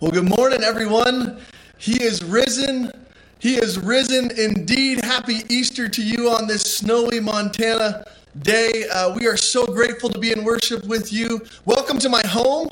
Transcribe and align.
Well, 0.00 0.12
good 0.12 0.28
morning, 0.28 0.62
everyone. 0.62 1.40
He 1.76 2.00
is 2.00 2.22
risen. 2.22 2.92
He 3.40 3.56
is 3.56 3.80
risen 3.80 4.30
indeed. 4.38 5.04
Happy 5.04 5.40
Easter 5.48 5.88
to 5.88 6.00
you 6.00 6.30
on 6.30 6.46
this 6.46 6.62
snowy 6.62 7.18
Montana 7.18 8.04
day. 8.42 8.84
Uh, 8.92 9.12
we 9.16 9.26
are 9.26 9.36
so 9.36 9.66
grateful 9.66 10.08
to 10.10 10.18
be 10.20 10.30
in 10.30 10.44
worship 10.44 10.86
with 10.86 11.12
you. 11.12 11.44
Welcome 11.64 11.98
to 11.98 12.08
my 12.08 12.24
home, 12.24 12.68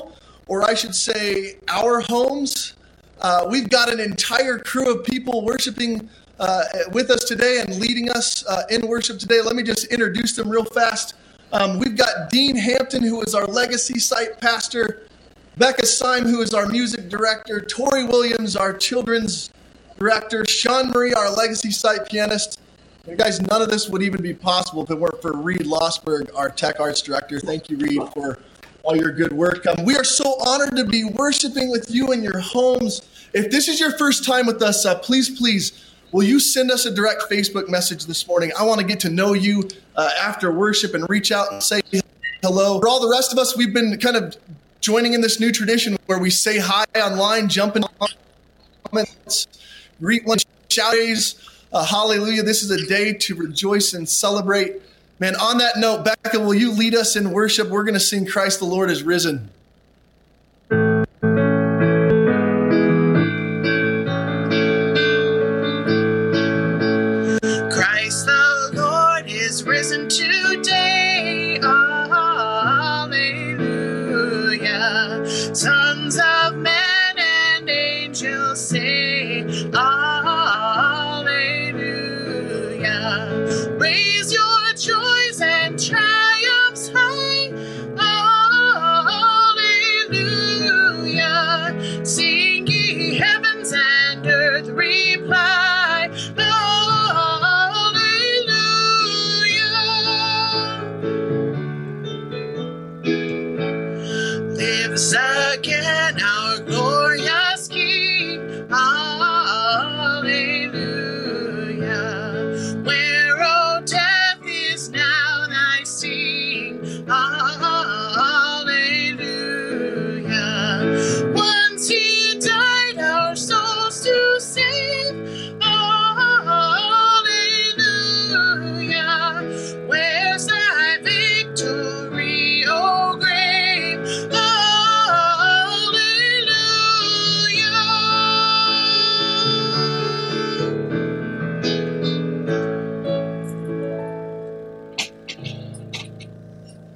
or 0.47 0.63
I 0.63 0.73
should 0.73 0.95
say, 0.95 1.57
our 1.67 1.99
homes. 1.99 2.75
Uh, 3.19 3.45
we've 3.51 3.69
got 3.69 3.91
an 3.91 3.99
entire 3.99 4.57
crew 4.59 4.89
of 4.97 5.03
people 5.03 5.43
worshiping 5.43 6.09
uh, 6.39 6.63
with 6.93 7.11
us 7.11 7.25
today 7.25 7.59
and 7.59 7.75
leading 7.75 8.09
us 8.09 8.47
uh, 8.47 8.63
in 8.69 8.87
worship 8.87 9.19
today. 9.19 9.41
Let 9.41 9.57
me 9.57 9.63
just 9.63 9.87
introduce 9.87 10.33
them 10.33 10.47
real 10.47 10.63
fast. 10.63 11.15
Um, 11.51 11.77
we've 11.77 11.97
got 11.97 12.29
Dean 12.29 12.55
Hampton, 12.55 13.03
who 13.03 13.21
is 13.21 13.35
our 13.35 13.47
legacy 13.47 13.99
site 13.99 14.39
pastor. 14.39 15.07
Becca 15.57 15.87
Syme, 15.87 16.25
who 16.25 16.41
is 16.41 16.53
our 16.53 16.67
music 16.67 17.09
director, 17.09 17.59
Tori 17.59 18.03
Williams, 18.03 18.55
our 18.55 18.77
children's 18.77 19.49
director, 19.97 20.45
Sean 20.45 20.91
Marie, 20.91 21.13
our 21.13 21.31
legacy 21.31 21.71
site 21.71 22.07
pianist. 22.07 22.59
Guys, 23.15 23.41
none 23.41 23.63
of 23.63 23.69
this 23.69 23.89
would 23.89 24.03
even 24.03 24.21
be 24.21 24.35
possible 24.35 24.83
if 24.83 24.91
it 24.91 24.99
weren't 24.99 25.19
for 25.19 25.33
Reed 25.35 25.61
Losberg, 25.61 26.29
our 26.35 26.49
tech 26.49 26.79
arts 26.79 27.01
director. 27.01 27.39
Thank 27.39 27.71
you, 27.71 27.77
Reed, 27.77 28.01
for 28.13 28.37
all 28.83 28.95
your 28.95 29.11
good 29.11 29.33
work. 29.33 29.65
Um, 29.65 29.83
we 29.83 29.95
are 29.95 30.03
so 30.03 30.35
honored 30.45 30.75
to 30.75 30.85
be 30.85 31.05
worshiping 31.05 31.71
with 31.71 31.89
you 31.89 32.11
in 32.11 32.21
your 32.21 32.39
homes. 32.39 33.01
If 33.33 33.49
this 33.49 33.67
is 33.67 33.79
your 33.79 33.97
first 33.97 34.25
time 34.25 34.45
with 34.45 34.61
us, 34.61 34.85
uh, 34.85 34.99
please, 34.99 35.39
please, 35.39 35.91
will 36.11 36.23
you 36.23 36.39
send 36.39 36.69
us 36.69 36.85
a 36.85 36.93
direct 36.93 37.23
Facebook 37.31 37.67
message 37.67 38.05
this 38.05 38.27
morning? 38.27 38.51
I 38.59 38.63
want 38.63 38.79
to 38.79 38.85
get 38.85 38.99
to 38.99 39.09
know 39.09 39.33
you 39.33 39.67
uh, 39.95 40.11
after 40.21 40.51
worship 40.51 40.93
and 40.93 41.09
reach 41.09 41.31
out 41.31 41.51
and 41.51 41.63
say 41.63 41.81
hello. 42.43 42.79
For 42.79 42.87
all 42.87 42.99
the 42.99 43.09
rest 43.09 43.31
of 43.31 43.39
us, 43.39 43.57
we've 43.57 43.73
been 43.73 43.97
kind 43.97 44.17
of 44.17 44.37
joining 44.87 45.11
in 45.11 45.19
this 45.19 45.37
new 45.37 45.51
tradition 45.51 45.97
where 46.05 46.17
we 46.17 46.29
say 46.29 46.59
hi 46.59 46.85
online, 46.95 47.49
jump 47.49 47.75
in 47.75 47.83
comments, 48.85 49.45
greet 49.99 50.25
one, 50.25 50.37
shout 50.69 50.95
uh, 51.73 51.83
hallelujah. 51.83 52.41
This 52.41 52.63
is 52.63 52.71
a 52.71 52.87
day 52.87 53.11
to 53.11 53.35
rejoice 53.35 53.93
and 53.93 54.07
celebrate. 54.07 54.81
Man, 55.19 55.35
on 55.35 55.57
that 55.57 55.75
note, 55.75 56.05
Becca, 56.05 56.39
will 56.39 56.53
you 56.53 56.71
lead 56.71 56.95
us 56.95 57.17
in 57.17 57.31
worship? 57.31 57.67
We're 57.67 57.83
going 57.83 57.95
to 57.95 57.99
sing 57.99 58.25
Christ 58.25 58.59
the 58.59 58.65
Lord 58.65 58.89
is 58.89 59.03
risen. 59.03 59.49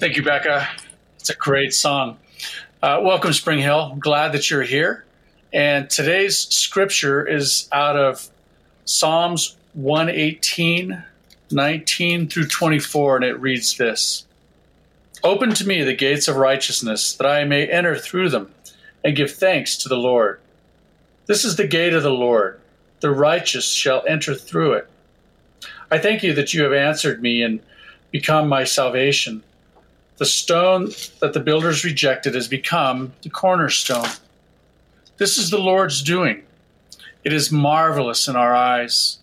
Thank 0.01 0.17
you, 0.17 0.23
Becca. 0.23 0.67
It's 1.19 1.29
a 1.29 1.35
great 1.35 1.75
song. 1.75 2.17
Uh, 2.81 3.01
welcome, 3.03 3.34
Spring 3.34 3.59
Hill. 3.59 3.97
Glad 4.00 4.31
that 4.31 4.50
you're 4.50 4.63
here. 4.63 5.06
And 5.53 5.91
today's 5.91 6.39
scripture 6.39 7.23
is 7.23 7.69
out 7.72 7.95
of 7.95 8.28
Psalms 8.84 9.56
118, 9.73 11.03
19 11.51 12.28
through 12.28 12.47
24, 12.47 13.17
and 13.17 13.25
it 13.25 13.40
reads 13.40 13.78
this 13.78 14.25
Open 15.23 15.53
to 15.53 15.67
me 15.67 15.84
the 15.84 15.94
gates 15.94 16.28
of 16.28 16.35
righteousness, 16.35 17.13
that 17.13 17.28
I 17.28 17.44
may 17.44 17.67
enter 17.67 17.95
through 17.95 18.29
them 18.29 18.51
and 19.03 19.16
give 19.16 19.29
thanks 19.29 19.78
to 19.78 19.88
the 19.88 19.97
Lord. 19.97 20.40
This 21.28 21.45
is 21.45 21.57
the 21.57 21.67
gate 21.67 21.94
of 21.94 22.01
the 22.01 22.09
Lord. 22.09 22.59
The 23.01 23.11
righteous 23.11 23.72
shall 23.72 24.03
enter 24.07 24.34
through 24.34 24.73
it. 24.73 24.90
I 25.91 26.00
thank 26.00 26.23
you 26.23 26.34
that 26.34 26.56
you 26.56 26.63
have 26.63 26.73
answered 26.73 27.22
me 27.22 27.44
and 27.44 27.59
become 28.09 28.50
my 28.50 28.63
salvation. 28.63 29.44
The 30.22 30.28
stone 30.28 30.92
that 31.20 31.34
the 31.34 31.40
builders 31.40 31.84
rejected 31.84 32.36
has 32.36 32.48
become 32.48 33.12
the 33.24 33.30
cornerstone. 33.32 34.08
This 35.18 35.40
is 35.40 35.50
the 35.50 35.58
Lord's 35.58 36.04
doing. 36.04 36.44
It 37.24 37.34
is 37.34 37.52
marvelous 37.52 38.28
in 38.28 38.36
our 38.36 38.54
eyes. 38.54 39.18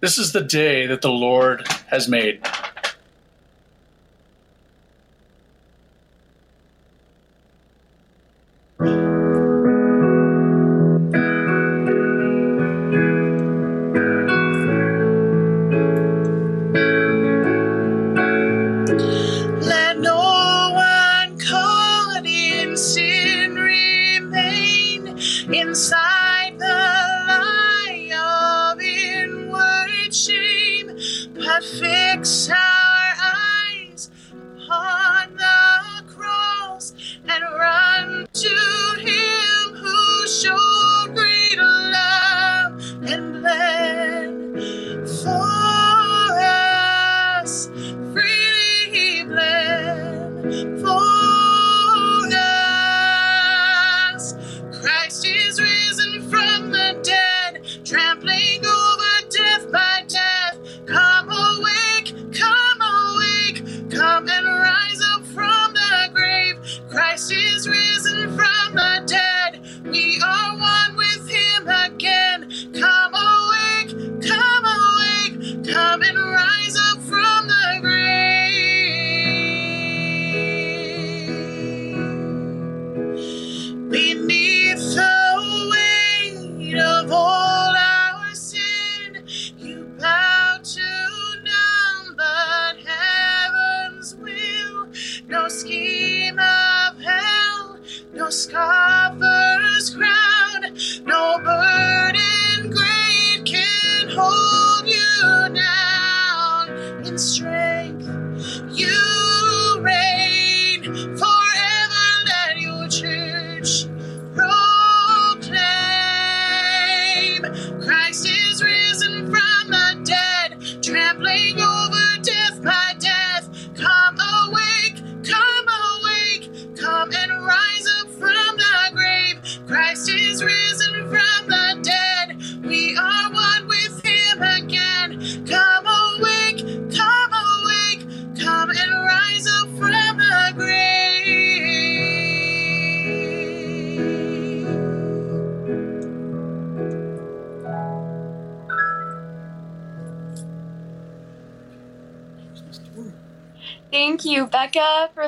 This 0.00 0.18
is 0.18 0.32
the 0.32 0.42
day 0.42 0.86
that 0.88 1.00
the 1.00 1.08
Lord 1.08 1.66
has 1.86 2.06
made. 2.06 2.42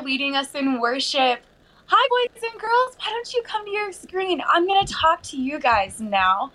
Leading 0.09 0.35
us 0.35 0.55
in 0.55 0.81
worship. 0.81 1.39
Hi, 1.85 2.07
boys 2.09 2.41
and 2.51 2.59
girls. 2.59 2.97
Why 2.97 3.11
don't 3.11 3.31
you 3.31 3.43
come 3.43 3.63
to 3.63 3.69
your 3.69 3.91
screen? 3.91 4.41
I'm 4.49 4.65
going 4.65 4.83
to 4.83 4.91
talk 4.91 5.21
to 5.21 5.37
you 5.37 5.59
guys 5.59 6.01
now. 6.01 6.51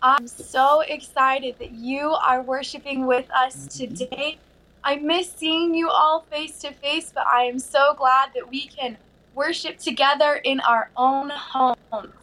I'm 0.00 0.26
so 0.26 0.80
excited 0.80 1.56
that 1.58 1.72
you 1.72 2.12
are 2.12 2.40
worshiping 2.40 3.06
with 3.06 3.30
us 3.30 3.66
today. 3.66 4.38
I 4.82 4.96
miss 4.96 5.30
seeing 5.30 5.74
you 5.74 5.90
all 5.90 6.24
face 6.30 6.60
to 6.60 6.72
face, 6.72 7.12
but 7.14 7.26
I 7.26 7.42
am 7.42 7.58
so 7.58 7.92
glad 7.92 8.30
that 8.34 8.48
we 8.48 8.68
can 8.68 8.96
worship 9.34 9.76
together 9.76 10.36
in 10.36 10.60
our 10.60 10.88
own 10.96 11.28
homes. 11.28 12.14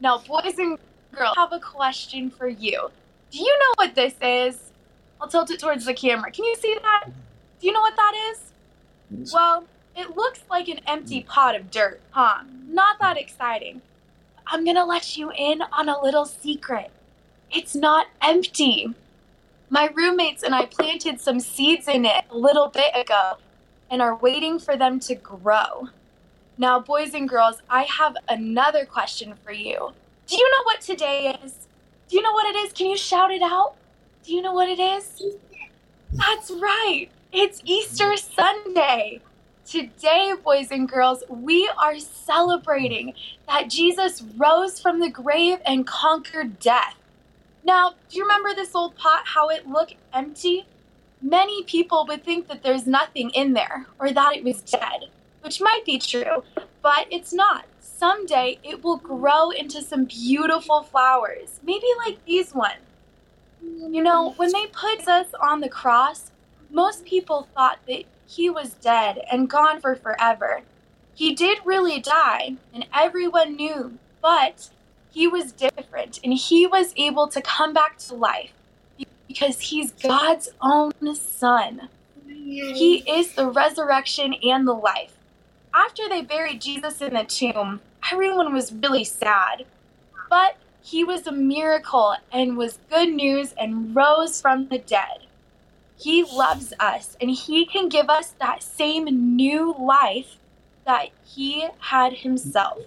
Now, 0.00 0.18
boys 0.18 0.58
and 0.58 0.76
girls, 1.14 1.34
I 1.36 1.40
have 1.42 1.52
a 1.52 1.60
question 1.60 2.30
for 2.30 2.48
you. 2.48 2.90
Do 3.30 3.38
you 3.38 3.58
know 3.60 3.72
what 3.76 3.94
this 3.94 4.14
is? 4.20 4.72
I'll 5.20 5.28
tilt 5.28 5.52
it 5.52 5.60
towards 5.60 5.84
the 5.84 5.94
camera. 5.94 6.32
Can 6.32 6.46
you 6.46 6.56
see 6.56 6.76
that? 6.82 7.04
Do 7.60 7.66
you 7.68 7.72
know 7.72 7.80
what 7.80 7.94
that 7.94 8.32
is? 8.32 8.47
Well, 9.10 9.64
it 9.96 10.16
looks 10.16 10.40
like 10.50 10.68
an 10.68 10.80
empty 10.86 11.22
mm. 11.22 11.26
pot 11.26 11.56
of 11.56 11.70
dirt, 11.70 12.00
huh? 12.10 12.42
Not 12.68 12.98
that 13.00 13.16
exciting. 13.16 13.82
I'm 14.46 14.64
gonna 14.64 14.84
let 14.84 15.16
you 15.16 15.30
in 15.32 15.62
on 15.72 15.88
a 15.88 16.02
little 16.02 16.24
secret. 16.24 16.90
It's 17.50 17.74
not 17.74 18.06
empty. 18.22 18.94
My 19.70 19.90
roommates 19.94 20.42
and 20.42 20.54
I 20.54 20.66
planted 20.66 21.20
some 21.20 21.40
seeds 21.40 21.88
in 21.88 22.04
it 22.04 22.24
a 22.30 22.36
little 22.36 22.68
bit 22.68 22.94
ago 22.94 23.34
and 23.90 24.00
are 24.00 24.16
waiting 24.16 24.58
for 24.58 24.76
them 24.76 25.00
to 25.00 25.14
grow. 25.14 25.88
Now, 26.56 26.80
boys 26.80 27.14
and 27.14 27.28
girls, 27.28 27.62
I 27.68 27.84
have 27.84 28.16
another 28.28 28.84
question 28.84 29.34
for 29.44 29.52
you. 29.52 29.92
Do 30.26 30.36
you 30.36 30.50
know 30.50 30.62
what 30.64 30.80
today 30.80 31.38
is? 31.44 31.54
Do 32.08 32.16
you 32.16 32.22
know 32.22 32.32
what 32.32 32.54
it 32.54 32.58
is? 32.58 32.72
Can 32.72 32.86
you 32.88 32.96
shout 32.96 33.30
it 33.30 33.42
out? 33.42 33.74
Do 34.24 34.34
you 34.34 34.42
know 34.42 34.52
what 34.52 34.68
it 34.68 34.80
is? 34.80 35.22
That's 36.12 36.50
right. 36.50 37.08
It's 37.30 37.60
Easter 37.66 38.16
Sunday. 38.16 39.20
Today, 39.66 40.32
boys 40.42 40.70
and 40.70 40.88
girls, 40.88 41.22
we 41.28 41.70
are 41.76 41.98
celebrating 41.98 43.12
that 43.46 43.68
Jesus 43.68 44.24
rose 44.38 44.80
from 44.80 44.98
the 44.98 45.10
grave 45.10 45.58
and 45.66 45.86
conquered 45.86 46.58
death. 46.58 46.96
Now, 47.62 47.96
do 48.08 48.16
you 48.16 48.22
remember 48.22 48.54
this 48.54 48.74
old 48.74 48.96
pot, 48.96 49.24
how 49.26 49.50
it 49.50 49.68
looked 49.68 49.96
empty? 50.14 50.66
Many 51.20 51.64
people 51.64 52.06
would 52.08 52.24
think 52.24 52.48
that 52.48 52.62
there's 52.62 52.86
nothing 52.86 53.28
in 53.34 53.52
there 53.52 53.84
or 53.98 54.10
that 54.10 54.36
it 54.36 54.42
was 54.42 54.62
dead, 54.62 55.10
which 55.42 55.60
might 55.60 55.84
be 55.84 55.98
true, 55.98 56.44
but 56.80 57.08
it's 57.10 57.34
not. 57.34 57.66
Someday 57.78 58.58
it 58.64 58.82
will 58.82 58.96
grow 58.96 59.50
into 59.50 59.82
some 59.82 60.06
beautiful 60.06 60.82
flowers, 60.82 61.60
maybe 61.62 61.88
like 62.06 62.24
these 62.24 62.54
ones. 62.54 62.80
You 63.62 64.02
know, 64.02 64.30
when 64.38 64.50
they 64.50 64.64
put 64.68 65.06
us 65.06 65.26
on 65.42 65.60
the 65.60 65.68
cross, 65.68 66.30
most 66.70 67.04
people 67.04 67.48
thought 67.54 67.78
that 67.86 68.04
he 68.26 68.50
was 68.50 68.74
dead 68.74 69.20
and 69.30 69.48
gone 69.48 69.80
for 69.80 69.96
forever. 69.96 70.62
He 71.14 71.34
did 71.34 71.58
really 71.64 72.00
die, 72.00 72.56
and 72.72 72.86
everyone 72.94 73.56
knew, 73.56 73.98
but 74.22 74.70
he 75.10 75.26
was 75.26 75.52
different 75.52 76.20
and 76.22 76.32
he 76.34 76.66
was 76.66 76.92
able 76.96 77.28
to 77.28 77.42
come 77.42 77.72
back 77.72 77.98
to 77.98 78.14
life 78.14 78.52
because 79.26 79.60
he's 79.60 79.92
God's 79.92 80.48
own 80.60 80.92
son. 81.14 81.88
He 82.26 83.02
is 83.08 83.32
the 83.32 83.48
resurrection 83.48 84.34
and 84.42 84.66
the 84.66 84.72
life. 84.72 85.14
After 85.74 86.08
they 86.08 86.22
buried 86.22 86.60
Jesus 86.60 87.00
in 87.00 87.14
the 87.14 87.24
tomb, 87.24 87.80
everyone 88.12 88.54
was 88.54 88.72
really 88.72 89.04
sad. 89.04 89.64
But 90.30 90.56
he 90.82 91.04
was 91.04 91.26
a 91.26 91.32
miracle 91.32 92.14
and 92.32 92.56
was 92.56 92.78
good 92.90 93.10
news 93.10 93.54
and 93.58 93.94
rose 93.94 94.40
from 94.40 94.68
the 94.68 94.78
dead. 94.78 95.26
He 95.98 96.22
loves 96.22 96.72
us 96.78 97.16
and 97.20 97.30
he 97.30 97.66
can 97.66 97.88
give 97.88 98.08
us 98.08 98.28
that 98.40 98.62
same 98.62 99.36
new 99.36 99.74
life 99.78 100.36
that 100.86 101.08
he 101.24 101.68
had 101.78 102.12
himself. 102.14 102.78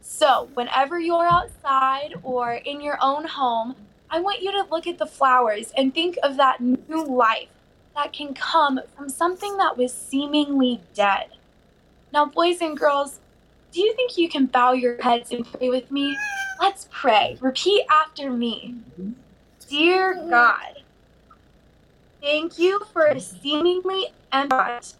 So, 0.00 0.48
whenever 0.54 1.00
you're 1.00 1.26
outside 1.26 2.14
or 2.22 2.52
in 2.54 2.80
your 2.80 2.98
own 3.02 3.24
home, 3.24 3.74
I 4.08 4.20
want 4.20 4.42
you 4.42 4.52
to 4.52 4.68
look 4.70 4.86
at 4.86 4.98
the 4.98 5.06
flowers 5.06 5.72
and 5.76 5.92
think 5.92 6.16
of 6.22 6.36
that 6.36 6.60
new 6.60 7.04
life 7.04 7.48
that 7.94 8.12
can 8.12 8.34
come 8.34 8.80
from 8.94 9.08
something 9.08 9.56
that 9.56 9.76
was 9.76 9.92
seemingly 9.92 10.80
dead. 10.94 11.30
Now, 12.12 12.26
boys 12.26 12.60
and 12.60 12.78
girls, 12.78 13.18
do 13.72 13.80
you 13.80 13.94
think 13.94 14.16
you 14.16 14.28
can 14.28 14.46
bow 14.46 14.72
your 14.72 15.02
heads 15.02 15.32
and 15.32 15.44
pray 15.44 15.68
with 15.70 15.90
me? 15.90 16.16
Let's 16.60 16.88
pray. 16.90 17.36
Repeat 17.40 17.84
after 17.90 18.30
me. 18.30 18.76
Dear 19.68 20.14
God, 20.30 20.75
thank 22.20 22.58
you 22.58 22.80
for 22.92 23.18
seemingly 23.18 24.08
empty 24.32 24.96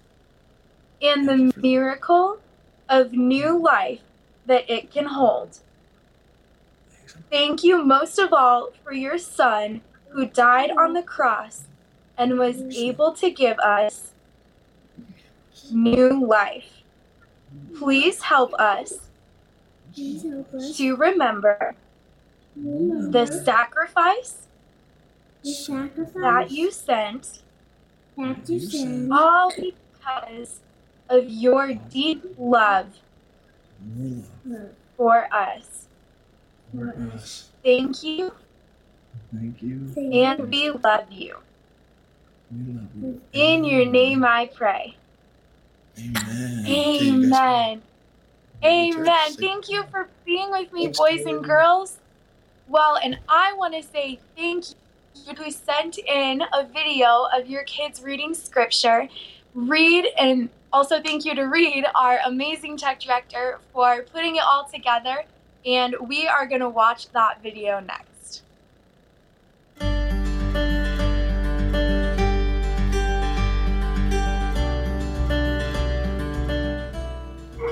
and 1.03 1.29
the 1.29 1.53
miracle 1.57 2.39
of 2.89 3.13
new 3.13 3.59
life 3.59 4.00
that 4.47 4.69
it 4.71 4.90
can 4.90 5.07
hold. 5.07 5.59
Thank 7.31 7.64
you 7.64 7.85
most 7.85 8.19
of 8.19 8.33
all 8.33 8.71
for 8.85 8.93
your 8.93 9.19
Son 9.19 9.81
who 10.11 10.26
died 10.26 10.71
on 10.71 10.93
the 10.93 11.02
cross 11.02 11.64
and 12.17 12.38
was 12.38 12.62
able 12.76 13.12
to 13.12 13.31
give 13.31 13.59
us 13.59 14.12
new 15.71 16.26
life. 16.26 16.83
Please 17.76 18.23
help 18.23 18.55
us 18.55 18.95
to 19.95 20.97
remember 20.97 21.75
the 22.55 23.26
sacrifice 23.26 24.46
that 26.15 26.50
you 26.50 26.71
sent 26.71 27.43
all 29.12 29.53
because 29.57 30.61
of 31.09 31.29
your 31.29 31.75
deep 31.75 32.25
love 32.38 32.88
for 34.97 35.29
us. 35.33 35.87
For 36.73 36.95
us. 37.15 37.50
Thank 37.62 38.03
you, 38.03 38.33
Thank 39.33 39.62
you. 39.62 39.95
and 40.12 40.50
we 40.50 40.71
love 40.71 41.11
you. 41.11 41.37
We 42.50 42.73
love 42.73 42.88
you. 42.97 43.23
In 43.33 43.65
your 43.65 43.85
name 43.87 44.25
I 44.25 44.50
pray. 44.55 44.97
Amen. 45.99 46.65
Okay, 46.65 47.05
you 47.05 47.31
guys 47.31 47.33
Amen. 47.35 47.83
can- 47.83 47.83
Amen. 48.65 49.33
Thank 49.35 49.69
you 49.69 49.85
for 49.91 50.09
being 50.25 50.50
with 50.50 50.73
me, 50.73 50.88
boys 50.88 51.25
and 51.26 51.45
girls. 51.45 51.99
Well, 52.69 52.97
and 52.97 53.19
I 53.29 53.53
want 53.55 53.75
to 53.75 53.83
say 53.83 54.19
thank 54.37 54.71
you 54.71 54.75
who 55.37 55.50
sent 55.50 55.99
in 55.99 56.42
a 56.52 56.66
video 56.66 57.26
of 57.35 57.49
your 57.49 57.64
kids 57.64 58.02
reading 58.02 58.35
scripture. 58.35 59.08
Read 59.54 60.06
and 60.18 60.49
also 60.73 61.00
thank 61.00 61.25
you 61.25 61.35
to 61.35 61.42
Reed, 61.44 61.85
our 61.99 62.18
amazing 62.26 62.76
tech 62.76 63.00
director, 63.00 63.61
for 63.73 64.02
putting 64.12 64.37
it 64.37 64.42
all 64.42 64.68
together. 64.73 65.25
And 65.64 65.96
we 66.06 66.26
are 66.26 66.46
going 66.46 66.61
to 66.61 66.68
watch 66.68 67.11
that 67.11 67.42
video 67.42 67.80
next. 67.80 68.42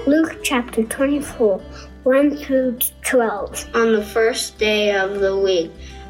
Luke 0.07 0.41
chapter 0.43 0.85
24, 0.85 1.59
1 2.03 2.37
through 2.37 2.79
12. 3.05 3.71
On 3.75 3.93
the 3.93 4.05
first 4.05 4.59
day 4.59 4.95
of 4.95 5.21
the 5.21 5.35
week, 5.35 5.73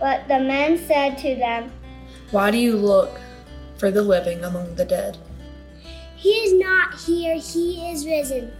But 0.00 0.26
the 0.28 0.40
men 0.40 0.78
said 0.78 1.18
to 1.18 1.36
them, 1.36 1.70
Why 2.30 2.50
do 2.50 2.56
you 2.56 2.74
look 2.76 3.20
for 3.76 3.90
the 3.90 4.02
living 4.02 4.42
among 4.42 4.74
the 4.74 4.86
dead? 4.86 5.18
He 6.16 6.30
is 6.30 6.54
not 6.54 6.94
here, 6.94 7.36
he 7.36 7.90
is 7.92 8.06
risen. 8.06 8.50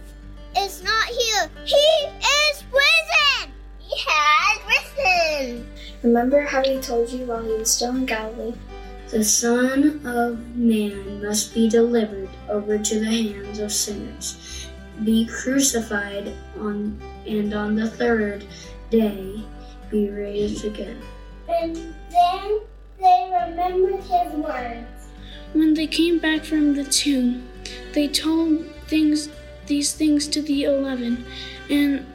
It's 0.55 0.83
not 0.83 1.05
here, 1.05 1.49
he 1.65 1.75
is 1.75 2.63
risen! 2.71 3.51
He 3.79 3.95
has 4.07 4.59
risen! 4.67 5.67
Remember 6.03 6.41
how 6.41 6.63
he 6.63 6.79
told 6.79 7.09
you 7.09 7.25
while 7.25 7.43
he 7.43 7.53
was 7.53 7.71
still 7.71 7.95
in 7.95 8.05
Galilee? 8.05 8.53
The 9.09 9.23
Son 9.23 10.05
of 10.05 10.55
Man 10.55 11.23
must 11.23 11.53
be 11.53 11.67
delivered 11.67 12.29
over 12.49 12.77
to 12.77 12.99
the 12.99 13.05
hands 13.05 13.59
of 13.59 13.71
sinners, 13.71 14.67
be 15.03 15.25
crucified 15.25 16.33
on, 16.59 17.01
and 17.25 17.53
on 17.53 17.75
the 17.75 17.89
third 17.89 18.45
day 18.89 19.43
be 19.89 20.09
raised 20.09 20.65
again. 20.65 21.01
And 21.51 21.75
then 22.09 22.61
they 22.99 23.47
remembered 23.47 24.01
his 24.03 24.33
words. 24.33 25.07
When 25.53 25.73
they 25.73 25.87
came 25.87 26.19
back 26.19 26.43
from 26.43 26.75
the 26.75 26.85
tomb, 26.85 27.47
they 27.93 28.07
told 28.07 28.65
things 28.87 29.29
these 29.67 29.93
things 29.93 30.27
to 30.29 30.41
the 30.41 30.63
eleven 30.63 31.25
and 31.69 32.05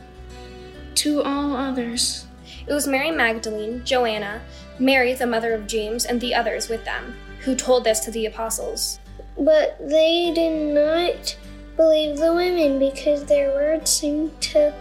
to 0.96 1.22
all 1.22 1.56
others. 1.56 2.26
It 2.66 2.72
was 2.72 2.88
Mary 2.88 3.10
Magdalene, 3.10 3.84
Joanna, 3.84 4.40
Mary, 4.78 5.14
the 5.14 5.26
mother 5.26 5.54
of 5.54 5.66
James, 5.66 6.04
and 6.04 6.20
the 6.20 6.34
others 6.34 6.68
with 6.68 6.84
them, 6.84 7.14
who 7.40 7.54
told 7.54 7.84
this 7.84 8.00
to 8.00 8.10
the 8.10 8.26
apostles. 8.26 8.98
But 9.38 9.78
they 9.78 10.32
did 10.34 10.74
not 10.74 11.36
believe 11.76 12.16
the 12.16 12.34
women 12.34 12.78
because 12.78 13.24
their 13.24 13.50
words 13.50 13.90
seemed 13.90 14.40
to 14.40 14.74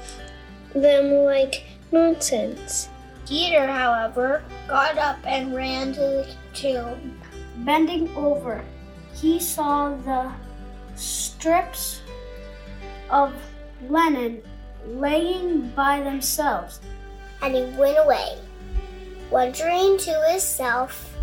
them 0.74 1.12
like 1.26 1.66
nonsense. 1.92 2.90
Peter, 3.28 3.66
however, 3.66 4.44
got 4.68 4.98
up 4.98 5.18
and 5.26 5.56
ran 5.56 5.94
to 5.94 6.00
the 6.00 6.36
tomb. 6.54 7.20
Bending 7.58 8.16
over, 8.16 8.64
he 9.14 9.40
saw 9.40 9.96
the 9.96 10.32
strips 10.96 12.02
of 13.10 13.34
linen 13.90 14.42
laying 14.88 15.70
by 15.70 16.02
themselves. 16.02 16.80
And 17.42 17.56
he 17.56 17.64
went 17.78 17.98
away, 17.98 18.38
wondering 19.32 19.98
to 19.98 20.26
himself 20.30 21.16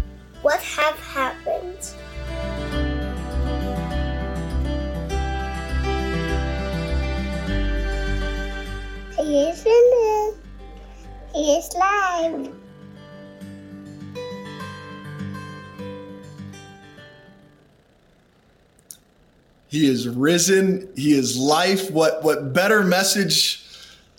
what 0.42 0.60
had 0.60 0.94
happened. 0.96 1.78
He 9.16 9.52
is. 11.34 11.42
He 11.44 11.52
is 11.52 11.74
live. 11.74 12.52
He 19.68 19.86
is 19.86 20.06
risen. 20.06 20.88
He 20.94 21.14
is 21.14 21.38
life. 21.38 21.90
What, 21.90 22.22
what 22.22 22.52
better 22.52 22.82
message 22.84 23.60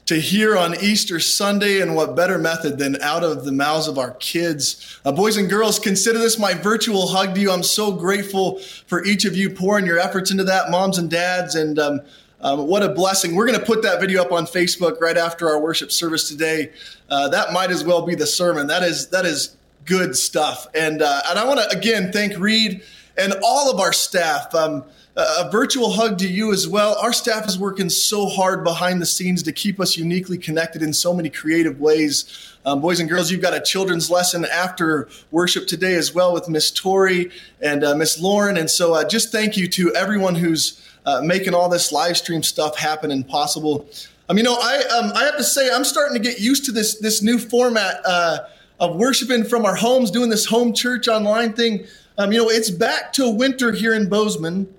to 0.05 0.15
hear 0.19 0.57
on 0.57 0.75
Easter 0.81 1.17
Sunday, 1.17 1.79
and 1.79 1.95
what 1.95 2.13
better 2.13 2.37
method 2.37 2.77
than 2.77 3.01
out 3.01 3.23
of 3.23 3.45
the 3.45 3.51
mouths 3.53 3.87
of 3.87 3.97
our 3.97 4.11
kids? 4.15 4.99
Uh, 5.05 5.11
boys 5.11 5.37
and 5.37 5.49
girls, 5.49 5.79
consider 5.79 6.19
this 6.19 6.37
my 6.37 6.53
virtual 6.55 7.07
hug 7.07 7.35
to 7.35 7.39
you. 7.41 7.51
I'm 7.51 7.63
so 7.63 7.91
grateful 7.93 8.59
for 8.59 9.05
each 9.05 9.23
of 9.23 9.37
you 9.37 9.49
pouring 9.49 9.85
your 9.85 9.99
efforts 9.99 10.29
into 10.31 10.43
that, 10.43 10.71
moms 10.71 10.97
and 10.97 11.09
dads, 11.09 11.55
and 11.55 11.79
um, 11.79 12.01
um, 12.43 12.67
what 12.67 12.83
a 12.83 12.89
blessing. 12.89 13.35
We're 13.35 13.47
going 13.47 13.59
to 13.59 13.65
put 13.65 13.81
that 13.83 14.01
video 14.01 14.21
up 14.21 14.31
on 14.31 14.45
Facebook 14.45 14.99
right 14.99 15.17
after 15.17 15.47
our 15.47 15.59
worship 15.59 15.91
service 15.91 16.27
today. 16.27 16.71
Uh, 17.09 17.29
that 17.29 17.53
might 17.53 17.71
as 17.71 17.83
well 17.83 18.05
be 18.05 18.15
the 18.15 18.27
sermon. 18.27 18.67
That 18.67 18.83
is 18.83 19.07
that 19.09 19.25
is 19.25 19.55
good 19.85 20.15
stuff. 20.15 20.67
And 20.75 21.01
uh, 21.01 21.21
and 21.29 21.39
I 21.39 21.45
want 21.45 21.61
to 21.61 21.77
again 21.77 22.11
thank 22.11 22.37
Reed 22.37 22.83
and 23.17 23.33
all 23.43 23.71
of 23.71 23.79
our 23.79 23.93
staff. 23.93 24.53
Um, 24.53 24.83
a 25.15 25.49
virtual 25.51 25.91
hug 25.91 26.17
to 26.17 26.27
you 26.27 26.51
as 26.51 26.67
well. 26.67 26.97
Our 26.99 27.13
staff 27.13 27.47
is 27.47 27.57
working 27.57 27.89
so 27.89 28.25
hard 28.25 28.63
behind 28.63 28.99
the 28.99 29.05
scenes 29.05 29.43
to 29.43 29.51
keep 29.51 29.79
us 29.79 29.95
uniquely 29.95 30.39
connected 30.39 30.81
in 30.81 30.91
so 30.91 31.13
many 31.13 31.29
creative 31.29 31.79
ways. 31.79 32.25
Um, 32.65 32.81
boys 32.81 32.99
and 32.99 33.07
girls, 33.07 33.29
you've 33.29 33.41
got 33.41 33.53
a 33.53 33.61
children's 33.61 34.09
lesson 34.09 34.43
after 34.43 35.07
worship 35.29 35.67
today 35.67 35.93
as 35.93 36.15
well 36.15 36.33
with 36.33 36.49
Miss 36.49 36.71
Tori 36.71 37.29
and 37.61 37.83
uh, 37.83 37.93
Miss 37.93 38.19
Lauren. 38.19 38.57
And 38.57 38.71
so 38.71 38.95
uh, 38.95 39.07
just 39.07 39.31
thank 39.31 39.55
you 39.55 39.67
to 39.67 39.93
everyone 39.93 40.33
who's 40.33 40.82
uh, 41.05 41.21
making 41.23 41.53
all 41.53 41.69
this 41.69 41.91
live 41.91 42.17
stream 42.17 42.43
stuff 42.43 42.77
happen 42.77 43.11
and 43.11 43.27
possible. 43.27 43.87
Um, 44.29 44.37
you 44.37 44.43
know, 44.43 44.57
I 44.59 44.77
um, 44.97 45.11
I 45.15 45.23
have 45.23 45.37
to 45.37 45.43
say 45.43 45.69
I'm 45.71 45.83
starting 45.83 46.21
to 46.21 46.29
get 46.29 46.39
used 46.39 46.65
to 46.65 46.71
this 46.71 46.97
this 46.99 47.21
new 47.21 47.37
format 47.37 48.01
uh, 48.05 48.39
of 48.79 48.95
worshiping 48.95 49.43
from 49.43 49.65
our 49.65 49.75
homes, 49.75 50.11
doing 50.11 50.29
this 50.29 50.45
home 50.45 50.73
church 50.73 51.07
online 51.07 51.53
thing. 51.53 51.85
Um, 52.17 52.31
you 52.31 52.39
know, 52.39 52.49
it's 52.49 52.69
back 52.69 53.13
to 53.13 53.29
winter 53.29 53.71
here 53.71 53.93
in 53.93 54.07
Bozeman 54.07 54.73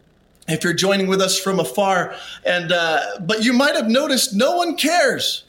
if 0.48 0.62
you're 0.62 0.74
joining 0.74 1.06
with 1.06 1.20
us 1.20 1.38
from 1.38 1.58
afar. 1.58 2.14
And 2.44 2.72
uh, 2.72 3.00
but 3.20 3.44
you 3.44 3.52
might 3.52 3.74
have 3.74 3.88
noticed 3.88 4.34
no 4.34 4.56
one 4.56 4.76
cares. 4.76 5.44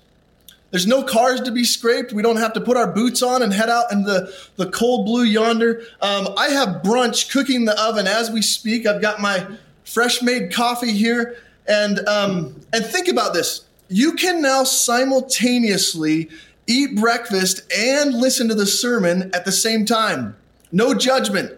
There's 0.72 0.88
no 0.88 1.04
cars 1.04 1.40
to 1.42 1.52
be 1.52 1.64
scraped. 1.64 2.12
We 2.12 2.22
don't 2.22 2.38
have 2.38 2.52
to 2.54 2.60
put 2.60 2.76
our 2.76 2.92
boots 2.92 3.22
on 3.22 3.42
and 3.42 3.54
head 3.54 3.70
out 3.70 3.94
in 3.94 4.04
the, 4.04 4.34
the 4.58 4.70
cold 4.70 5.06
blue 5.06 5.24
yonder. 5.24 5.84
Um, 6.02 6.28
I 6.38 6.50
have 6.50 6.82
brunch 6.82 7.32
cooking 7.32 7.58
in 7.58 7.66
the 7.66 7.82
oven 7.82 8.08
as 8.08 8.30
we 8.30 8.42
speak. 8.42 8.86
I've 8.86 9.02
got 9.02 9.22
my 9.22 9.48
fresh 9.86 10.22
made 10.22 10.52
coffee 10.54 10.92
here. 10.92 11.38
And, 11.68 12.00
um, 12.08 12.62
and 12.74 12.86
think 12.86 13.08
about 13.08 13.34
this 13.34 13.66
you 13.88 14.14
can 14.14 14.42
now 14.42 14.64
simultaneously 14.64 16.30
eat 16.68 16.96
breakfast 16.96 17.62
and 17.76 18.14
listen 18.14 18.48
to 18.48 18.56
the 18.56 18.66
sermon 18.66 19.30
at 19.34 19.46
the 19.46 19.52
same 19.52 19.86
time. 19.86 20.36
No 20.72 20.94
judgment. 20.94 21.52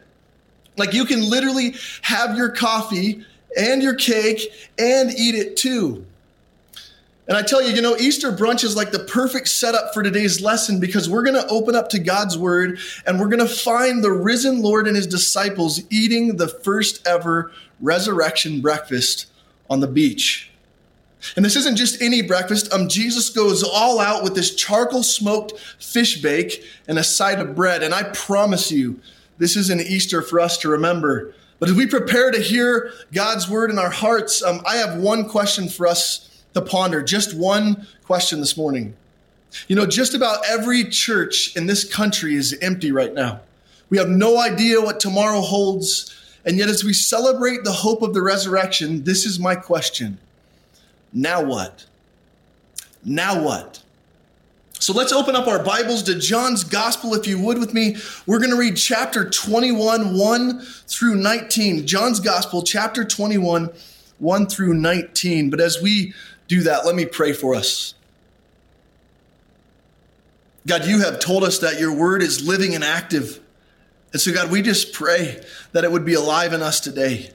Like 0.76 0.94
you 0.94 1.06
can 1.06 1.28
literally 1.28 1.76
have 2.02 2.38
your 2.38 2.50
coffee 2.50 3.26
and 3.58 3.82
your 3.82 3.96
cake 3.96 4.52
and 4.78 5.10
eat 5.12 5.36
it 5.36 5.56
too. 5.56 6.06
And 7.28 7.36
I 7.36 7.42
tell 7.42 7.62
you, 7.62 7.74
you 7.74 7.82
know, 7.82 7.98
Easter 7.98 8.32
brunch 8.32 8.64
is 8.64 8.76
like 8.76 8.92
the 8.92 9.00
perfect 9.00 9.50
setup 9.50 9.94
for 9.94 10.02
today's 10.02 10.40
lesson 10.42 10.80
because 10.80 11.10
we're 11.10 11.24
going 11.24 11.36
to 11.36 11.48
open 11.48 11.76
up 11.76 11.90
to 11.90 12.00
God's 12.00 12.38
word 12.38 12.80
and 13.06 13.20
we're 13.20 13.28
going 13.28 13.46
to 13.46 13.54
find 13.54 14.02
the 14.02 14.14
risen 14.14 14.62
Lord 14.62 14.88
and 14.88 14.96
his 14.96 15.08
disciples 15.08 15.82
eating 15.90 16.38
the 16.38 16.48
first 16.48 17.06
ever 17.06 17.52
resurrection 17.82 18.62
breakfast 18.62 19.26
on 19.70 19.82
the 19.82 19.88
beach. 19.88 20.52
And 21.36 21.44
this 21.44 21.58
isn't 21.58 21.76
just 21.76 22.02
any 22.02 22.22
breakfast. 22.22 22.72
Um, 22.72 22.88
Jesus 22.88 23.30
goes 23.30 23.62
all 23.62 24.00
out 24.00 24.24
with 24.24 24.34
this 24.34 24.56
charcoal 24.56 25.04
smoked 25.04 25.60
fish 25.80 26.22
bake 26.22 26.64
and 26.88 26.98
a 26.98 27.04
side 27.04 27.40
of 27.40 27.56
bread. 27.56 27.84
And 27.84 27.94
I 27.94 28.04
promise 28.04 28.72
you, 28.72 29.02
this 29.38 29.58
is 29.58 29.70
an 29.70 29.82
Easter 29.82 30.22
for 30.22 30.40
us 30.40 30.58
to 30.60 30.70
remember. 30.70 31.34
But 31.60 31.70
as 31.70 31.76
we 31.76 31.88
prepare 31.88 32.32
to 32.32 32.40
hear 32.40 32.94
God's 33.12 33.50
word 33.50 33.70
in 33.70 33.80
our 33.80 33.90
hearts, 33.90 34.42
um, 34.44 34.62
I 34.66 34.78
have 34.78 35.00
one 35.00 35.28
question 35.28 35.68
for 35.68 35.88
us 35.88 36.27
to 36.54 36.62
ponder. 36.62 37.02
Just 37.02 37.34
one 37.36 37.88
question 38.06 38.40
this 38.40 38.58
morning. 38.58 38.96
You 39.68 39.76
know, 39.76 39.86
just 39.86 40.14
about 40.14 40.46
every 40.48 40.84
church 40.86 41.56
in 41.56 41.66
this 41.66 41.84
country 41.84 42.36
is 42.36 42.58
empty 42.62 42.92
right 42.92 43.14
now. 43.14 43.42
We 43.90 43.98
have 43.98 44.10
no 44.10 44.40
idea 44.40 44.82
what 44.82 45.00
tomorrow 45.00 45.42
holds. 45.42 46.14
And 46.46 46.58
yet, 46.58 46.70
as 46.70 46.84
we 46.84 46.94
celebrate 46.94 47.64
the 47.64 47.72
hope 47.72 48.02
of 48.02 48.14
the 48.14 48.22
resurrection, 48.22 49.04
this 49.04 49.26
is 49.26 49.40
my 49.40 49.56
question. 49.56 50.18
Now 51.14 51.44
what? 51.44 51.86
Now 53.04 53.42
what? 53.42 53.82
So 54.80 54.94
let's 54.94 55.12
open 55.12 55.36
up 55.36 55.48
our 55.48 55.64
Bibles 55.64 56.04
to 56.04 56.20
John's 56.20 56.64
Gospel, 56.64 57.16
if 57.16 57.26
you 57.26 57.40
would, 57.42 57.58
with 57.58 57.74
me. 57.74 57.96
We're 58.28 58.38
going 58.38 58.52
to 58.52 58.58
read 58.58 58.78
chapter 58.78 59.28
21, 59.28 60.16
1 60.16 60.62
through 60.62 61.16
19. 61.16 61.88
John's 61.88 62.20
Gospel, 62.20 62.62
chapter 62.62 63.04
21, 63.04 63.72
1 64.20 64.48
through 64.48 64.76
19. 64.76 65.50
But 65.50 65.60
as 65.60 65.82
we 65.82 66.14
do 66.48 66.64
that, 66.64 66.86
let 66.86 66.96
me 66.96 67.06
pray 67.06 67.34
for 67.34 67.56
us. 67.56 67.94
God, 70.66 70.86
you 70.86 71.00
have 71.02 71.20
told 71.20 71.44
us 71.44 71.60
that 71.60 71.80
your 71.80 71.94
word 71.94 72.22
is 72.22 72.46
living 72.46 72.76
and 72.76 72.84
active. 72.84 73.40
And 74.12 74.22
so, 74.22 74.34
God, 74.34 74.52
we 74.52 74.62
just 74.62 74.94
pray 74.94 75.42
that 75.72 75.84
it 75.84 75.92
would 75.92 76.06
be 76.06 76.14
alive 76.14 76.54
in 76.54 76.62
us 76.62 76.80
today. 76.80 77.32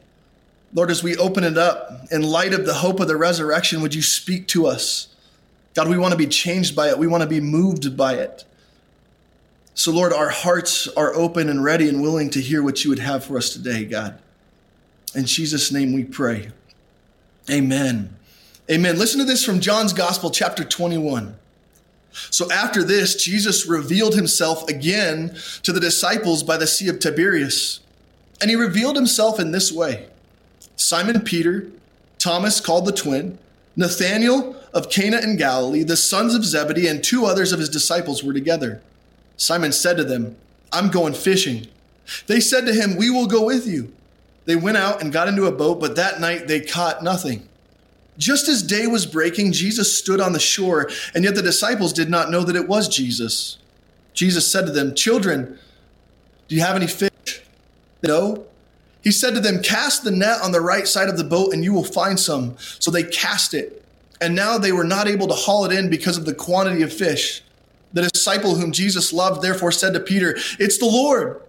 Lord, 0.74 0.90
as 0.90 1.02
we 1.02 1.16
open 1.16 1.44
it 1.44 1.58
up, 1.58 2.06
in 2.10 2.22
light 2.22 2.54
of 2.54 2.66
the 2.66 2.74
hope 2.74 3.00
of 3.00 3.08
the 3.08 3.16
resurrection, 3.16 3.82
would 3.82 3.94
you 3.94 4.02
speak 4.02 4.48
to 4.48 4.66
us? 4.66 5.08
God, 5.74 5.88
we 5.88 5.98
want 5.98 6.12
to 6.12 6.18
be 6.18 6.26
changed 6.26 6.76
by 6.76 6.90
it. 6.90 6.98
We 6.98 7.06
want 7.06 7.22
to 7.22 7.28
be 7.28 7.40
moved 7.40 7.96
by 7.96 8.14
it. 8.14 8.44
So, 9.74 9.90
Lord, 9.90 10.12
our 10.12 10.28
hearts 10.28 10.86
are 10.88 11.14
open 11.14 11.48
and 11.48 11.64
ready 11.64 11.88
and 11.88 12.02
willing 12.02 12.28
to 12.30 12.40
hear 12.40 12.62
what 12.62 12.84
you 12.84 12.90
would 12.90 12.98
have 12.98 13.24
for 13.24 13.38
us 13.38 13.50
today, 13.50 13.84
God. 13.84 14.18
In 15.14 15.24
Jesus' 15.24 15.72
name 15.72 15.94
we 15.94 16.04
pray. 16.04 16.50
Amen. 17.50 18.16
Amen. 18.70 18.96
Listen 18.96 19.18
to 19.18 19.24
this 19.24 19.44
from 19.44 19.58
John's 19.58 19.92
Gospel, 19.92 20.30
chapter 20.30 20.64
21. 20.64 21.34
So 22.12 22.50
after 22.52 22.84
this, 22.84 23.16
Jesus 23.16 23.66
revealed 23.66 24.14
himself 24.14 24.68
again 24.68 25.36
to 25.62 25.72
the 25.72 25.80
disciples 25.80 26.42
by 26.42 26.56
the 26.56 26.66
Sea 26.66 26.88
of 26.88 27.00
Tiberias. 27.00 27.80
And 28.40 28.50
he 28.50 28.56
revealed 28.56 28.96
himself 28.96 29.40
in 29.40 29.50
this 29.50 29.72
way 29.72 30.06
Simon 30.76 31.22
Peter, 31.22 31.70
Thomas 32.18 32.60
called 32.60 32.86
the 32.86 32.92
twin, 32.92 33.38
Nathanael 33.74 34.56
of 34.72 34.90
Cana 34.90 35.18
in 35.18 35.36
Galilee, 35.36 35.82
the 35.82 35.96
sons 35.96 36.34
of 36.34 36.44
Zebedee, 36.44 36.86
and 36.86 37.02
two 37.02 37.24
others 37.24 37.52
of 37.52 37.58
his 37.58 37.68
disciples 37.68 38.22
were 38.22 38.32
together. 38.32 38.80
Simon 39.36 39.72
said 39.72 39.96
to 39.96 40.04
them, 40.04 40.36
I'm 40.72 40.88
going 40.88 41.14
fishing. 41.14 41.66
They 42.26 42.38
said 42.38 42.66
to 42.66 42.72
him, 42.72 42.96
We 42.96 43.10
will 43.10 43.26
go 43.26 43.44
with 43.44 43.66
you. 43.66 43.92
They 44.44 44.56
went 44.56 44.76
out 44.76 45.02
and 45.02 45.12
got 45.12 45.28
into 45.28 45.46
a 45.46 45.52
boat, 45.52 45.80
but 45.80 45.96
that 45.96 46.20
night 46.20 46.46
they 46.46 46.60
caught 46.60 47.02
nothing. 47.02 47.48
Just 48.18 48.48
as 48.48 48.62
day 48.62 48.86
was 48.86 49.06
breaking, 49.06 49.52
Jesus 49.52 49.96
stood 49.96 50.20
on 50.20 50.32
the 50.32 50.40
shore, 50.40 50.90
and 51.14 51.24
yet 51.24 51.34
the 51.34 51.42
disciples 51.42 51.92
did 51.92 52.10
not 52.10 52.30
know 52.30 52.42
that 52.42 52.56
it 52.56 52.68
was 52.68 52.88
Jesus. 52.88 53.58
Jesus 54.12 54.50
said 54.50 54.66
to 54.66 54.72
them, 54.72 54.94
Children, 54.94 55.58
do 56.48 56.54
you 56.54 56.60
have 56.60 56.76
any 56.76 56.86
fish? 56.86 57.40
No. 58.02 58.44
He 59.02 59.10
said 59.10 59.34
to 59.34 59.40
them, 59.40 59.62
Cast 59.62 60.04
the 60.04 60.10
net 60.10 60.40
on 60.42 60.52
the 60.52 60.60
right 60.60 60.86
side 60.86 61.08
of 61.08 61.16
the 61.16 61.24
boat, 61.24 61.54
and 61.54 61.64
you 61.64 61.72
will 61.72 61.84
find 61.84 62.20
some. 62.20 62.56
So 62.58 62.90
they 62.90 63.04
cast 63.04 63.54
it. 63.54 63.82
And 64.20 64.34
now 64.34 64.58
they 64.58 64.72
were 64.72 64.84
not 64.84 65.08
able 65.08 65.26
to 65.28 65.34
haul 65.34 65.64
it 65.64 65.72
in 65.72 65.90
because 65.90 66.16
of 66.16 66.26
the 66.26 66.34
quantity 66.34 66.82
of 66.82 66.92
fish. 66.92 67.42
The 67.92 68.08
disciple 68.08 68.54
whom 68.54 68.72
Jesus 68.72 69.12
loved 69.12 69.42
therefore 69.42 69.72
said 69.72 69.94
to 69.94 70.00
Peter, 70.00 70.36
It's 70.58 70.78
the 70.78 70.86
Lord. 70.86 71.42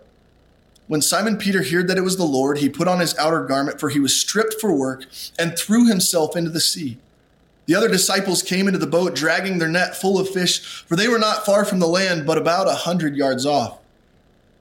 When 0.87 1.01
Simon 1.01 1.37
Peter 1.37 1.63
heard 1.63 1.87
that 1.87 1.97
it 1.97 2.03
was 2.03 2.17
the 2.17 2.25
Lord, 2.25 2.57
he 2.57 2.69
put 2.69 2.87
on 2.87 2.99
his 2.99 3.17
outer 3.17 3.45
garment, 3.45 3.79
for 3.79 3.89
he 3.89 3.99
was 3.99 4.19
stripped 4.19 4.59
for 4.59 4.75
work, 4.75 5.05
and 5.39 5.57
threw 5.57 5.87
himself 5.87 6.35
into 6.35 6.49
the 6.49 6.59
sea. 6.59 6.97
The 7.65 7.75
other 7.75 7.87
disciples 7.87 8.41
came 8.41 8.67
into 8.67 8.79
the 8.79 8.87
boat, 8.87 9.15
dragging 9.15 9.57
their 9.57 9.69
net 9.69 9.95
full 9.95 10.19
of 10.19 10.29
fish, 10.29 10.83
for 10.83 10.97
they 10.97 11.07
were 11.07 11.19
not 11.19 11.45
far 11.45 11.63
from 11.63 11.79
the 11.79 11.87
land, 11.87 12.25
but 12.25 12.37
about 12.37 12.67
a 12.67 12.73
hundred 12.73 13.15
yards 13.15 13.45
off. 13.45 13.79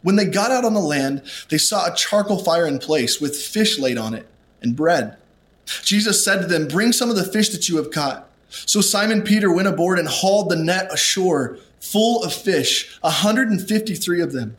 When 0.02 0.16
they 0.16 0.24
got 0.24 0.52
out 0.52 0.64
on 0.64 0.74
the 0.74 0.80
land, 0.80 1.22
they 1.48 1.58
saw 1.58 1.86
a 1.86 1.94
charcoal 1.94 2.38
fire 2.38 2.66
in 2.66 2.78
place 2.78 3.20
with 3.20 3.36
fish 3.36 3.78
laid 3.78 3.98
on 3.98 4.14
it 4.14 4.26
and 4.60 4.76
bread. 4.76 5.16
Jesus 5.82 6.24
said 6.24 6.40
to 6.40 6.46
them, 6.46 6.68
Bring 6.68 6.92
some 6.92 7.10
of 7.10 7.16
the 7.16 7.24
fish 7.24 7.50
that 7.50 7.68
you 7.68 7.76
have 7.76 7.90
caught. 7.90 8.28
So 8.48 8.80
Simon 8.80 9.22
Peter 9.22 9.52
went 9.52 9.68
aboard 9.68 9.98
and 9.98 10.08
hauled 10.08 10.50
the 10.50 10.56
net 10.56 10.92
ashore 10.92 11.58
full 11.80 12.22
of 12.22 12.32
fish, 12.32 12.96
a 13.02 13.08
153 13.08 14.20
of 14.20 14.32
them. 14.32 14.56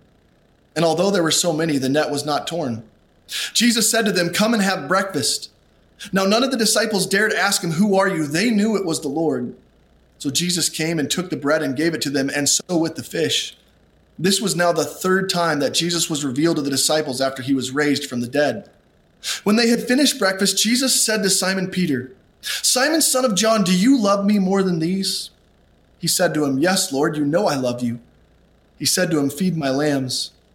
And 0.75 0.84
although 0.84 1.12
there 1.12 1.24
were 1.24 1.32
so 1.32 1.53
many, 1.53 1.77
the 1.77 1.89
net 1.89 2.10
was 2.10 2.25
not 2.25 2.48
torn. 2.48 2.84
Jesus 3.53 3.89
said 3.89 4.06
to 4.06 4.12
them, 4.12 4.34
Come 4.34 4.53
and 4.53 4.63
have 4.63 4.88
breakfast. 4.88 5.50
Now, 6.12 6.25
none 6.25 6.44
of 6.44 6.51
the 6.51 6.58
disciples 6.58 7.06
dared 7.06 7.34
ask 7.34 7.63
him, 7.63 7.72
Who 7.72 7.98
are 7.98 8.08
you? 8.08 8.25
They 8.25 8.50
knew 8.50 8.75
it 8.75 8.86
was 8.86 9.01
the 9.01 9.08
Lord. 9.08 9.56
So 10.18 10.30
Jesus 10.30 10.70
came 10.70 11.00
and 11.00 11.10
took 11.10 11.30
the 11.30 11.38
bread 11.38 11.62
and 11.62 11.75
gave 11.75 11.94
it 11.94 12.01
to 12.03 12.10
them, 12.10 12.30
and 12.30 12.48
so 12.48 12.77
with 12.77 12.96
the 12.96 13.03
fish. 13.03 13.58
This 14.18 14.39
was 14.39 14.56
now 14.56 14.72
the 14.72 14.86
third 14.86 15.30
time 15.30 15.60
that 15.60 15.74
Jesus 15.74 16.10
was 16.10 16.24
revealed 16.24 16.58
to 16.58 16.62
the 16.62 16.70
disciples 16.70 17.20
after 17.20 17.42
he 17.42 17.53
was 17.53 17.72
raised 17.72 18.08
from 18.10 18.22
the 18.22 18.27
dead. 18.27 18.70
When 19.44 19.56
they 19.56 19.70
had 19.70 19.88
finished 19.88 20.20
breakfast, 20.20 20.62
Jesus 20.62 21.03
said 21.03 21.24
to 21.24 21.30
Simon 21.30 21.70
Peter, 21.70 22.12
Simon, 22.42 23.01
son 23.01 23.25
of 23.25 23.36
John, 23.36 23.63
do 23.63 23.75
you 23.75 23.98
love 23.98 24.25
me 24.25 24.38
more 24.38 24.63
than 24.63 24.80
these? 24.80 25.30
He 26.00 26.08
said 26.08 26.34
to 26.34 26.44
him, 26.44 26.60
Yes, 26.60 26.92
Lord, 26.92 27.15
you 27.15 27.25
know 27.25 27.48
I 27.48 27.56
love 27.56 27.82
you. 27.82 28.00
He 28.77 28.86
said 28.86 29.10
to 29.12 29.20
him, 29.20 29.30
Feed 29.30 29.56
my 29.56 29.70
lambs. 29.70 30.32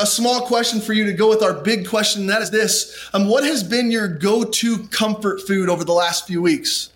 a, 0.00 0.06
small 0.06 0.46
question 0.46 0.80
for 0.80 0.92
you 0.92 1.04
to 1.04 1.12
go 1.12 1.28
with 1.28 1.42
our 1.42 1.54
big 1.54 1.88
question, 1.88 2.22
and 2.22 2.30
that 2.30 2.42
is 2.42 2.50
this. 2.50 3.08
Um, 3.12 3.28
what 3.28 3.44
has 3.44 3.62
been 3.62 3.90
your 3.90 4.08
go 4.08 4.44
to 4.44 4.78
comfort 4.88 5.42
food 5.46 5.68
over 5.68 5.84
the 5.84 5.92
last 5.92 6.26
few 6.26 6.42
weeks? 6.42 6.90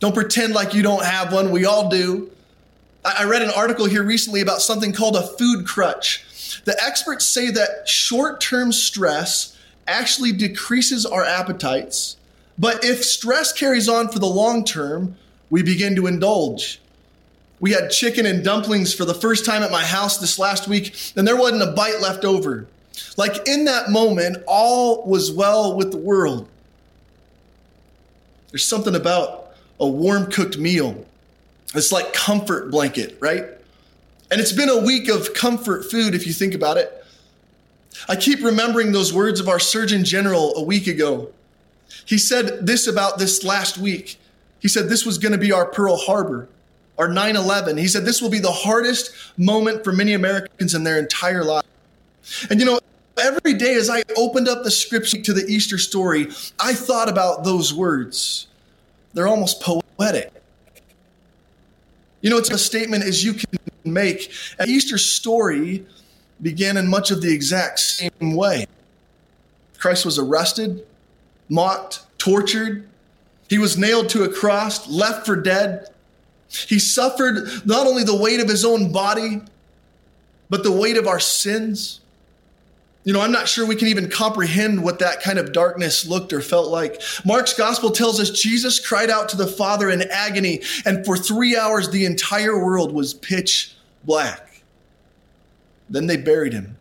Don't 0.00 0.14
pretend 0.14 0.54
like 0.54 0.74
you 0.74 0.82
don't 0.82 1.04
have 1.04 1.32
one. 1.32 1.50
We 1.50 1.64
all 1.64 1.88
do. 1.88 2.30
I, 3.04 3.18
I 3.20 3.24
read 3.24 3.42
an 3.42 3.50
article 3.50 3.86
here 3.86 4.02
recently 4.02 4.40
about 4.40 4.60
something 4.60 4.92
called 4.92 5.16
a 5.16 5.22
food 5.22 5.66
crutch. 5.66 6.62
The 6.64 6.76
experts 6.84 7.26
say 7.26 7.50
that 7.50 7.88
short 7.88 8.40
term 8.40 8.72
stress 8.72 9.56
actually 9.86 10.32
decreases 10.32 11.06
our 11.06 11.24
appetites, 11.24 12.16
but 12.58 12.84
if 12.84 13.04
stress 13.04 13.52
carries 13.52 13.88
on 13.88 14.08
for 14.08 14.18
the 14.18 14.26
long 14.26 14.64
term, 14.64 15.16
we 15.48 15.62
begin 15.62 15.94
to 15.96 16.06
indulge. 16.06 16.80
We 17.58 17.72
had 17.72 17.90
chicken 17.90 18.26
and 18.26 18.44
dumplings 18.44 18.92
for 18.92 19.04
the 19.04 19.14
first 19.14 19.46
time 19.46 19.62
at 19.62 19.70
my 19.70 19.84
house 19.84 20.18
this 20.18 20.38
last 20.38 20.68
week, 20.68 20.94
and 21.16 21.26
there 21.26 21.36
wasn't 21.36 21.62
a 21.62 21.72
bite 21.72 22.00
left 22.00 22.24
over. 22.24 22.66
Like 23.16 23.48
in 23.48 23.64
that 23.64 23.90
moment, 23.90 24.42
all 24.46 25.06
was 25.06 25.32
well 25.32 25.76
with 25.76 25.90
the 25.90 25.98
world. 25.98 26.48
There's 28.50 28.64
something 28.64 28.94
about 28.94 29.54
a 29.80 29.86
warm 29.86 30.30
cooked 30.30 30.58
meal. 30.58 31.04
It's 31.74 31.92
like 31.92 32.12
comfort 32.12 32.70
blanket, 32.70 33.16
right? 33.20 33.44
And 34.30 34.40
it's 34.40 34.52
been 34.52 34.68
a 34.68 34.80
week 34.80 35.08
of 35.08 35.34
comfort 35.34 35.90
food 35.90 36.14
if 36.14 36.26
you 36.26 36.32
think 36.32 36.54
about 36.54 36.76
it. 36.76 37.04
I 38.08 38.16
keep 38.16 38.42
remembering 38.42 38.92
those 38.92 39.12
words 39.12 39.40
of 39.40 39.48
our 39.48 39.58
Surgeon 39.58 40.04
General 40.04 40.54
a 40.56 40.62
week 40.62 40.86
ago. 40.86 41.32
He 42.04 42.18
said 42.18 42.66
this 42.66 42.86
about 42.86 43.18
this 43.18 43.42
last 43.44 43.78
week. 43.78 44.18
He 44.60 44.68
said 44.68 44.88
this 44.88 45.06
was 45.06 45.18
going 45.18 45.32
to 45.32 45.38
be 45.38 45.52
our 45.52 45.66
Pearl 45.66 45.96
Harbor 45.96 46.48
or 46.98 47.08
9 47.08 47.36
11. 47.36 47.76
He 47.76 47.88
said 47.88 48.04
this 48.04 48.22
will 48.22 48.30
be 48.30 48.38
the 48.38 48.52
hardest 48.52 49.12
moment 49.36 49.84
for 49.84 49.92
many 49.92 50.14
Americans 50.14 50.74
in 50.74 50.84
their 50.84 50.98
entire 50.98 51.44
life. 51.44 51.64
And 52.50 52.60
you 52.60 52.66
know, 52.66 52.80
every 53.18 53.54
day 53.54 53.74
as 53.74 53.88
I 53.90 54.02
opened 54.16 54.48
up 54.48 54.64
the 54.64 54.70
scripture 54.70 55.20
to 55.22 55.32
the 55.32 55.44
Easter 55.46 55.78
story, 55.78 56.28
I 56.58 56.74
thought 56.74 57.08
about 57.08 57.44
those 57.44 57.72
words. 57.72 58.48
They're 59.14 59.28
almost 59.28 59.62
poetic. 59.62 60.32
You 62.20 62.30
know, 62.30 62.38
it's 62.38 62.50
a 62.50 62.58
statement 62.58 63.04
as 63.04 63.24
you 63.24 63.34
can 63.34 63.58
make. 63.84 64.32
An 64.58 64.68
Easter 64.68 64.98
story 64.98 65.86
began 66.42 66.76
in 66.76 66.88
much 66.88 67.10
of 67.10 67.22
the 67.22 67.32
exact 67.32 67.78
same 67.78 68.34
way. 68.34 68.66
Christ 69.78 70.04
was 70.04 70.18
arrested, 70.18 70.86
mocked, 71.48 72.02
tortured. 72.18 72.88
He 73.48 73.58
was 73.58 73.78
nailed 73.78 74.08
to 74.10 74.24
a 74.24 74.28
cross, 74.28 74.88
left 74.88 75.24
for 75.24 75.36
dead, 75.36 75.88
he 76.48 76.78
suffered 76.78 77.66
not 77.66 77.86
only 77.86 78.04
the 78.04 78.16
weight 78.16 78.40
of 78.40 78.48
his 78.48 78.64
own 78.64 78.92
body, 78.92 79.42
but 80.48 80.62
the 80.62 80.72
weight 80.72 80.96
of 80.96 81.06
our 81.06 81.20
sins. 81.20 82.00
You 83.04 83.12
know, 83.12 83.20
I'm 83.20 83.32
not 83.32 83.48
sure 83.48 83.66
we 83.66 83.76
can 83.76 83.88
even 83.88 84.10
comprehend 84.10 84.82
what 84.82 84.98
that 84.98 85.22
kind 85.22 85.38
of 85.38 85.52
darkness 85.52 86.06
looked 86.06 86.32
or 86.32 86.40
felt 86.40 86.68
like. 86.68 87.00
Mark's 87.24 87.52
gospel 87.52 87.90
tells 87.90 88.18
us 88.18 88.30
Jesus 88.30 88.84
cried 88.84 89.10
out 89.10 89.28
to 89.28 89.36
the 89.36 89.46
Father 89.46 89.90
in 89.90 90.02
agony, 90.02 90.62
and 90.84 91.04
for 91.04 91.16
three 91.16 91.56
hours 91.56 91.90
the 91.90 92.04
entire 92.04 92.58
world 92.58 92.92
was 92.92 93.14
pitch 93.14 93.76
black. 94.04 94.62
Then 95.88 96.06
they 96.06 96.16
buried 96.16 96.52
him. 96.52 96.76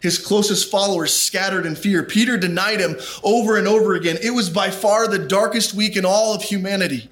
His 0.00 0.18
closest 0.18 0.70
followers 0.70 1.14
scattered 1.14 1.66
in 1.66 1.74
fear. 1.76 2.02
Peter 2.02 2.38
denied 2.38 2.80
him 2.80 2.96
over 3.22 3.56
and 3.58 3.68
over 3.68 3.94
again. 3.94 4.18
It 4.22 4.30
was 4.30 4.48
by 4.48 4.70
far 4.70 5.06
the 5.06 5.18
darkest 5.18 5.74
week 5.74 5.96
in 5.96 6.06
all 6.06 6.34
of 6.34 6.42
humanity. 6.42 7.10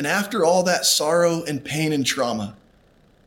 And 0.00 0.06
after 0.06 0.46
all 0.46 0.62
that 0.62 0.86
sorrow 0.86 1.44
and 1.44 1.62
pain 1.62 1.92
and 1.92 2.06
trauma, 2.06 2.56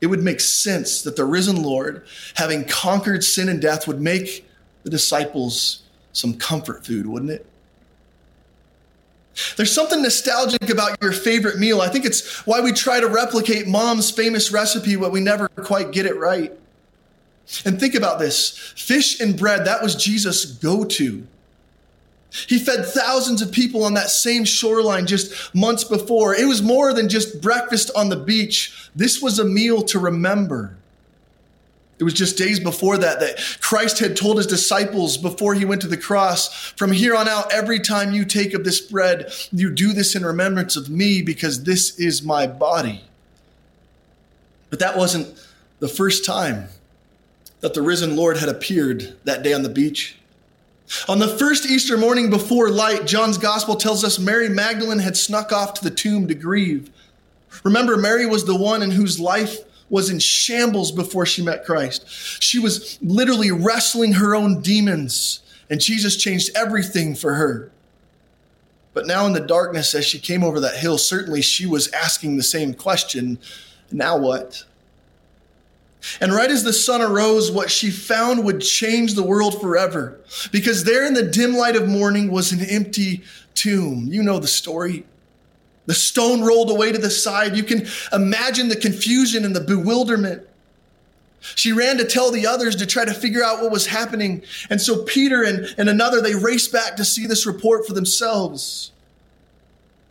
it 0.01 0.07
would 0.07 0.23
make 0.23 0.39
sense 0.39 1.03
that 1.03 1.15
the 1.15 1.23
risen 1.23 1.61
Lord, 1.61 2.03
having 2.33 2.65
conquered 2.65 3.23
sin 3.23 3.47
and 3.47 3.61
death, 3.61 3.87
would 3.87 4.01
make 4.01 4.49
the 4.81 4.89
disciples 4.89 5.83
some 6.13 6.33
comfort 6.33 6.83
food, 6.83 7.05
wouldn't 7.05 7.29
it? 7.29 7.45
There's 9.55 9.71
something 9.71 10.01
nostalgic 10.01 10.67
about 10.71 10.97
your 10.99 11.11
favorite 11.11 11.59
meal. 11.59 11.79
I 11.79 11.89
think 11.89 12.05
it's 12.05 12.43
why 12.47 12.59
we 12.59 12.71
try 12.71 12.99
to 12.99 13.07
replicate 13.07 13.67
mom's 13.67 14.09
famous 14.09 14.51
recipe, 14.51 14.95
but 14.95 15.11
we 15.11 15.19
never 15.19 15.49
quite 15.49 15.91
get 15.91 16.07
it 16.07 16.17
right. 16.17 16.51
And 17.65 17.79
think 17.79 17.93
about 17.93 18.17
this 18.17 18.57
fish 18.75 19.19
and 19.19 19.37
bread, 19.37 19.65
that 19.65 19.83
was 19.83 19.95
Jesus' 19.95 20.43
go 20.43 20.85
to. 20.85 21.27
He 22.47 22.57
fed 22.57 22.85
thousands 22.85 23.41
of 23.41 23.51
people 23.51 23.83
on 23.83 23.93
that 23.93 24.09
same 24.09 24.43
shoreline 24.43 25.05
just 25.05 25.53
months 25.53 25.83
before. 25.83 26.33
It 26.33 26.47
was 26.47 26.61
more 26.61 26.91
than 26.91 27.07
just 27.07 27.41
breakfast 27.41 27.91
on 27.95 28.09
the 28.09 28.15
beach. 28.15 28.89
This 28.95 29.21
was 29.21 29.37
a 29.37 29.45
meal 29.45 29.83
to 29.83 29.99
remember. 29.99 30.75
It 31.99 32.03
was 32.03 32.15
just 32.15 32.37
days 32.37 32.59
before 32.59 32.97
that 32.97 33.19
that 33.19 33.37
Christ 33.61 33.99
had 33.99 34.17
told 34.17 34.37
his 34.37 34.47
disciples 34.47 35.15
before 35.15 35.53
he 35.53 35.63
went 35.63 35.81
to 35.83 35.87
the 35.87 35.95
cross 35.95 36.71
from 36.71 36.91
here 36.91 37.15
on 37.15 37.29
out, 37.29 37.53
every 37.53 37.79
time 37.79 38.11
you 38.11 38.25
take 38.25 38.55
of 38.55 38.63
this 38.63 38.81
bread, 38.81 39.31
you 39.51 39.69
do 39.69 39.93
this 39.93 40.15
in 40.15 40.25
remembrance 40.25 40.75
of 40.75 40.89
me 40.89 41.21
because 41.21 41.63
this 41.63 41.99
is 41.99 42.23
my 42.23 42.47
body. 42.47 43.03
But 44.71 44.79
that 44.79 44.97
wasn't 44.97 45.39
the 45.79 45.87
first 45.87 46.25
time 46.25 46.69
that 47.61 47.75
the 47.75 47.81
risen 47.83 48.15
Lord 48.15 48.37
had 48.37 48.49
appeared 48.49 49.15
that 49.23 49.43
day 49.43 49.53
on 49.53 49.61
the 49.61 49.69
beach. 49.69 50.17
On 51.07 51.19
the 51.19 51.27
first 51.27 51.65
Easter 51.65 51.97
morning 51.97 52.29
before 52.29 52.69
light, 52.69 53.05
John's 53.05 53.37
gospel 53.37 53.75
tells 53.75 54.03
us 54.03 54.19
Mary 54.19 54.49
Magdalene 54.49 54.99
had 54.99 55.17
snuck 55.17 55.51
off 55.51 55.73
to 55.75 55.83
the 55.83 55.91
tomb 55.91 56.27
to 56.27 56.35
grieve. 56.35 56.89
Remember, 57.63 57.97
Mary 57.97 58.25
was 58.25 58.45
the 58.45 58.55
one 58.55 58.81
in 58.81 58.91
whose 58.91 59.19
life 59.19 59.59
was 59.89 60.09
in 60.09 60.19
shambles 60.19 60.91
before 60.91 61.25
she 61.25 61.43
met 61.43 61.65
Christ. 61.65 62.07
She 62.41 62.59
was 62.59 62.97
literally 63.01 63.51
wrestling 63.51 64.13
her 64.13 64.35
own 64.35 64.61
demons, 64.61 65.41
and 65.69 65.79
Jesus 65.79 66.17
changed 66.17 66.51
everything 66.55 67.15
for 67.15 67.35
her. 67.35 67.71
But 68.93 69.07
now, 69.07 69.25
in 69.25 69.33
the 69.33 69.39
darkness, 69.39 69.93
as 69.95 70.05
she 70.05 70.19
came 70.19 70.43
over 70.43 70.59
that 70.59 70.77
hill, 70.77 70.97
certainly 70.97 71.41
she 71.41 71.65
was 71.65 71.91
asking 71.91 72.37
the 72.37 72.43
same 72.43 72.73
question 72.73 73.39
Now 73.91 74.17
what? 74.17 74.65
And 76.19 76.33
right 76.33 76.51
as 76.51 76.63
the 76.63 76.73
sun 76.73 77.01
arose, 77.01 77.51
what 77.51 77.71
she 77.71 77.89
found 77.89 78.43
would 78.43 78.61
change 78.61 79.13
the 79.13 79.23
world 79.23 79.59
forever. 79.61 80.19
Because 80.51 80.83
there 80.83 81.05
in 81.05 81.13
the 81.13 81.23
dim 81.23 81.55
light 81.55 81.75
of 81.75 81.87
morning 81.87 82.31
was 82.31 82.51
an 82.51 82.61
empty 82.61 83.23
tomb. 83.53 84.07
You 84.09 84.23
know 84.23 84.39
the 84.39 84.47
story. 84.47 85.05
The 85.85 85.93
stone 85.93 86.41
rolled 86.41 86.69
away 86.69 86.91
to 86.91 86.97
the 86.97 87.09
side. 87.09 87.55
You 87.55 87.63
can 87.63 87.87
imagine 88.11 88.69
the 88.69 88.75
confusion 88.75 89.45
and 89.45 89.55
the 89.55 89.61
bewilderment. 89.61 90.43
She 91.55 91.73
ran 91.73 91.97
to 91.97 92.05
tell 92.05 92.31
the 92.31 92.47
others 92.47 92.77
to 92.77 92.85
try 92.85 93.03
to 93.03 93.13
figure 93.13 93.43
out 93.43 93.61
what 93.61 93.71
was 93.71 93.87
happening. 93.87 94.43
And 94.69 94.81
so 94.81 95.03
Peter 95.03 95.43
and, 95.43 95.73
and 95.77 95.89
another, 95.89 96.21
they 96.21 96.35
raced 96.35 96.71
back 96.71 96.95
to 96.95 97.05
see 97.05 97.27
this 97.27 97.45
report 97.45 97.85
for 97.85 97.93
themselves. 97.93 98.91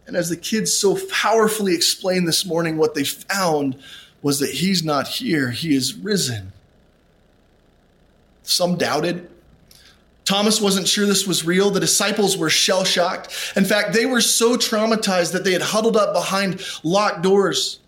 And 0.07 0.15
as 0.15 0.29
the 0.29 0.37
kids 0.37 0.75
so 0.75 0.99
powerfully 1.11 1.75
explained 1.75 2.29
this 2.29 2.45
morning, 2.45 2.77
what 2.77 2.95
they 2.95 3.05
found 3.05 3.79
was 4.23 4.39
that 4.39 4.51
he's 4.51 4.85
not 4.85 5.09
here, 5.09 5.51
he 5.51 5.75
is 5.75 5.95
risen. 5.95 6.53
Some 8.43 8.77
doubted. 8.77 9.29
Thomas 10.25 10.61
wasn't 10.61 10.87
sure 10.87 11.05
this 11.05 11.27
was 11.27 11.45
real. 11.45 11.71
The 11.71 11.81
disciples 11.81 12.37
were 12.37 12.49
shell 12.49 12.85
shocked. 12.85 13.53
In 13.57 13.65
fact, 13.65 13.93
they 13.93 14.07
were 14.07 14.21
so 14.21 14.57
traumatized 14.57 15.33
that 15.33 15.43
they 15.45 15.53
had 15.53 15.63
huddled 15.63 15.97
up 15.97 16.15
behind 16.15 16.65
locked 16.85 17.23
doors. 17.23 17.81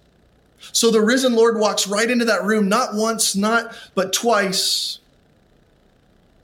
So 0.72 0.90
the 0.90 1.00
risen 1.00 1.34
Lord 1.34 1.58
walks 1.58 1.86
right 1.86 2.10
into 2.10 2.24
that 2.24 2.44
room, 2.44 2.68
not 2.68 2.94
once, 2.94 3.36
not 3.36 3.76
but 3.94 4.12
twice. 4.12 4.98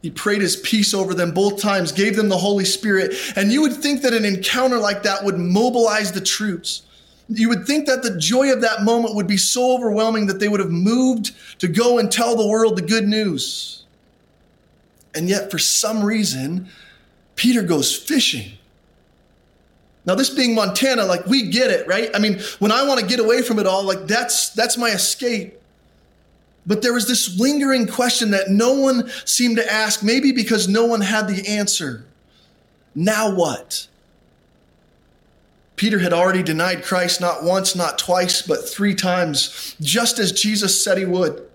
He 0.03 0.11
prayed 0.11 0.41
his 0.41 0.57
peace 0.57 0.95
over 0.95 1.13
them 1.13 1.33
both 1.33 1.61
times, 1.61 1.93
gave 1.93 2.17
them 2.17 2.29
the 2.29 2.39
Holy 2.39 2.65
Spirit. 2.65 3.15
And 3.37 3.53
you 3.53 3.61
would 3.63 3.75
think 3.75 4.03
that 4.03 4.15
an 4.15 4.25
encounter 4.25 4.79
like 4.79 5.03
that 5.03 5.25
would 5.25 5.39
mobilize 5.39 6.13
the 6.13 6.21
troops. 6.21 6.83
You 7.33 7.49
would 7.49 7.67
think 7.67 7.87
that 7.87 8.03
the 8.03 8.19
joy 8.19 8.53
of 8.53 8.61
that 8.63 8.83
moment 8.83 9.15
would 9.15 9.27
be 9.27 9.37
so 9.37 9.75
overwhelming 9.75 10.27
that 10.27 10.41
they 10.41 10.49
would 10.49 10.61
have 10.61 10.71
moved 10.71 11.31
to 11.61 11.69
go 11.69 11.99
and 11.99 12.11
tell 12.11 12.37
the 12.37 12.47
world 12.47 12.77
the 12.77 12.83
good 12.83 13.07
news. 13.07 13.85
And 15.15 15.29
yet, 15.29 15.51
for 15.51 15.59
some 15.59 16.05
reason, 16.05 16.69
Peter 17.37 17.63
goes 17.63 17.97
fishing. 17.97 18.53
Now, 20.07 20.15
this 20.15 20.31
being 20.31 20.55
Montana, 20.55 21.05
like 21.05 21.27
we 21.27 21.51
get 21.51 21.71
it, 21.71 21.87
right? 21.87 22.11
I 22.15 22.19
mean, 22.19 22.41
when 22.59 22.73
I 22.73 22.87
want 22.87 23.01
to 23.01 23.07
get 23.07 23.21
away 23.21 23.43
from 23.43 23.59
it 23.59 23.67
all, 23.67 23.85
like 23.85 24.07
that's 24.07 24.51
that's 24.51 24.77
my 24.77 24.91
escape. 24.91 25.61
But 26.67 26.83
there 26.83 26.93
was 26.93 27.07
this 27.07 27.39
lingering 27.39 27.87
question 27.87 28.33
that 28.33 28.51
no 28.51 28.75
one 28.75 29.09
seemed 29.25 29.57
to 29.57 29.73
ask, 29.73 30.03
maybe 30.03 30.33
because 30.33 30.69
no 30.69 30.85
one 30.85 31.01
had 31.01 31.29
the 31.29 31.47
answer. 31.49 32.05
Now 32.95 33.35
what? 33.35 33.87
Peter 35.81 36.01
had 36.01 36.13
already 36.13 36.43
denied 36.43 36.85
Christ 36.85 37.23
not 37.23 37.43
once, 37.43 37.75
not 37.75 37.99
twice, 37.99 38.43
but 38.43 38.69
three 38.69 38.95
times, 38.95 39.75
just 39.81 40.19
as 40.19 40.31
Jesus 40.31 40.85
said 40.85 40.99
he 40.99 41.07
would. 41.07 41.49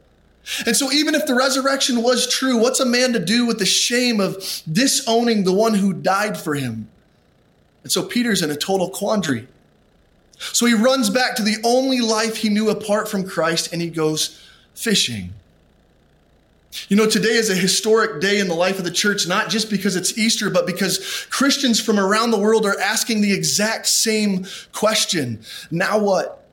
And 0.66 0.76
so, 0.76 0.92
even 0.92 1.14
if 1.14 1.28
the 1.28 1.36
resurrection 1.36 2.02
was 2.02 2.28
true, 2.28 2.58
what's 2.58 2.80
a 2.80 2.88
man 2.88 3.14
to 3.14 3.20
do 3.20 3.46
with 3.46 3.60
the 3.60 3.68
shame 3.68 4.20
of 4.20 4.44
disowning 4.72 5.44
the 5.44 5.54
one 5.54 5.76
who 5.76 5.94
died 5.94 6.40
for 6.40 6.56
him? 6.56 6.90
And 7.84 7.92
so, 7.92 8.02
Peter's 8.02 8.42
in 8.42 8.50
a 8.50 8.56
total 8.56 8.90
quandary. 8.90 9.48
So, 10.40 10.66
he 10.66 10.74
runs 10.74 11.12
back 11.12 11.36
to 11.36 11.44
the 11.44 11.58
only 11.64 12.02
life 12.02 12.38
he 12.38 12.50
knew 12.50 12.72
apart 12.72 13.08
from 13.08 13.30
Christ 13.30 13.72
and 13.72 13.80
he 13.80 13.92
goes 13.92 14.42
fishing. 14.74 15.36
You 16.90 16.98
know, 16.98 17.08
today 17.08 17.36
is 17.36 17.50
a 17.50 17.56
historic 17.56 18.22
day 18.22 18.40
in 18.40 18.48
the 18.48 18.56
life 18.56 18.78
of 18.78 18.86
the 18.86 18.92
church, 18.92 19.28
not 19.28 19.50
just 19.50 19.70
because 19.70 19.96
it's 19.96 20.18
Easter, 20.18 20.50
but 20.50 20.66
because 20.66 21.26
Christians 21.30 21.80
from 21.80 22.00
around 22.00 22.32
the 22.32 22.40
world 22.40 22.66
are 22.66 22.80
asking 22.80 23.22
the 23.22 23.34
exact 23.34 23.88
same 23.88 24.46
question. 24.72 25.40
Now 25.72 26.00
what? 26.00 26.46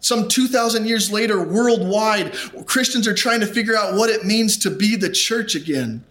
Some 0.00 0.28
2,000 0.28 0.86
years 0.86 1.10
later, 1.10 1.42
worldwide, 1.42 2.34
Christians 2.66 3.08
are 3.08 3.14
trying 3.14 3.40
to 3.40 3.46
figure 3.46 3.74
out 3.74 3.94
what 3.94 4.10
it 4.10 4.24
means 4.24 4.58
to 4.58 4.70
be 4.70 4.96
the 4.96 5.08
church 5.08 5.54
again. 5.54 6.04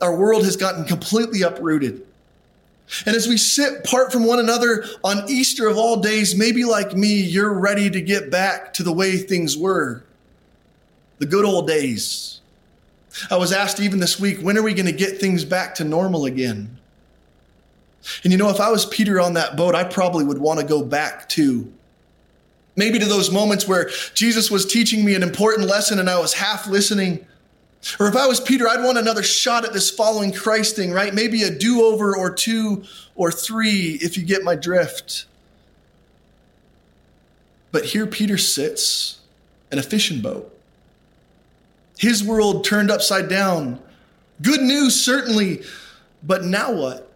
Our 0.00 0.16
world 0.16 0.44
has 0.44 0.56
gotten 0.56 0.84
completely 0.84 1.42
uprooted. 1.42 2.06
And 3.04 3.16
as 3.16 3.26
we 3.26 3.36
sit 3.36 3.80
apart 3.80 4.12
from 4.12 4.24
one 4.24 4.38
another 4.38 4.84
on 5.04 5.28
Easter 5.28 5.68
of 5.68 5.76
all 5.76 5.96
days, 5.96 6.36
maybe 6.36 6.64
like 6.64 6.94
me, 6.94 7.20
you're 7.20 7.52
ready 7.52 7.90
to 7.90 8.00
get 8.00 8.30
back 8.30 8.72
to 8.74 8.82
the 8.82 8.92
way 8.92 9.16
things 9.16 9.56
were. 9.56 10.04
The 11.18 11.26
good 11.26 11.44
old 11.44 11.66
days. 11.66 12.37
I 13.30 13.36
was 13.36 13.52
asked 13.52 13.80
even 13.80 14.00
this 14.00 14.18
week, 14.18 14.40
when 14.40 14.56
are 14.56 14.62
we 14.62 14.74
going 14.74 14.86
to 14.86 14.92
get 14.92 15.18
things 15.18 15.44
back 15.44 15.74
to 15.76 15.84
normal 15.84 16.24
again? 16.24 16.78
And 18.22 18.32
you 18.32 18.38
know, 18.38 18.50
if 18.50 18.60
I 18.60 18.70
was 18.70 18.86
Peter 18.86 19.20
on 19.20 19.34
that 19.34 19.56
boat, 19.56 19.74
I 19.74 19.84
probably 19.84 20.24
would 20.24 20.38
want 20.38 20.60
to 20.60 20.66
go 20.66 20.82
back 20.82 21.28
too. 21.28 21.72
Maybe 22.76 22.98
to 22.98 23.06
those 23.06 23.30
moments 23.30 23.66
where 23.66 23.90
Jesus 24.14 24.50
was 24.50 24.64
teaching 24.64 25.04
me 25.04 25.14
an 25.14 25.22
important 25.22 25.66
lesson 25.66 25.98
and 25.98 26.08
I 26.08 26.18
was 26.20 26.34
half 26.34 26.68
listening. 26.68 27.26
Or 27.98 28.06
if 28.06 28.16
I 28.16 28.26
was 28.26 28.40
Peter, 28.40 28.68
I'd 28.68 28.84
want 28.84 28.98
another 28.98 29.22
shot 29.22 29.64
at 29.64 29.72
this 29.72 29.90
following 29.90 30.32
Christ 30.32 30.76
thing, 30.76 30.92
right? 30.92 31.12
Maybe 31.12 31.42
a 31.42 31.50
do 31.50 31.84
over 31.84 32.16
or 32.16 32.32
two 32.32 32.84
or 33.16 33.32
three, 33.32 33.98
if 34.00 34.16
you 34.16 34.24
get 34.24 34.44
my 34.44 34.54
drift. 34.54 35.26
But 37.72 37.84
here 37.84 38.06
Peter 38.06 38.38
sits 38.38 39.18
in 39.70 39.78
a 39.78 39.82
fishing 39.82 40.20
boat. 40.20 40.57
His 41.98 42.22
world 42.22 42.64
turned 42.64 42.90
upside 42.90 43.28
down. 43.28 43.80
Good 44.40 44.62
news, 44.62 45.04
certainly, 45.04 45.62
but 46.22 46.44
now 46.44 46.72
what? 46.72 47.12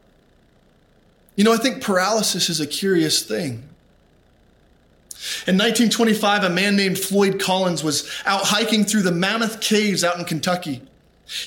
You 1.37 1.45
know, 1.45 1.53
I 1.53 1.57
think 1.57 1.83
paralysis 1.83 2.51
is 2.51 2.61
a 2.61 2.66
curious 2.66 3.23
thing. 3.23 3.68
In 5.47 5.57
1925, 5.57 6.45
a 6.45 6.51
man 6.51 6.75
named 6.75 6.99
Floyd 6.99 7.40
Collins 7.40 7.85
was 7.85 8.11
out 8.27 8.42
hiking 8.42 8.85
through 8.85 9.03
the 9.03 9.12
Mammoth 9.12 9.61
Caves 9.61 10.03
out 10.03 10.18
in 10.18 10.25
Kentucky. 10.25 10.83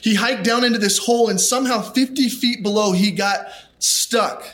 He 0.02 0.15
hiked 0.15 0.45
down 0.45 0.63
into 0.63 0.80
this 0.80 0.98
hole, 0.98 1.28
and 1.28 1.39
somehow 1.39 1.82
50 1.82 2.30
feet 2.30 2.63
below, 2.63 2.93
he 2.93 3.12
got 3.12 3.48
stuck. 3.80 4.45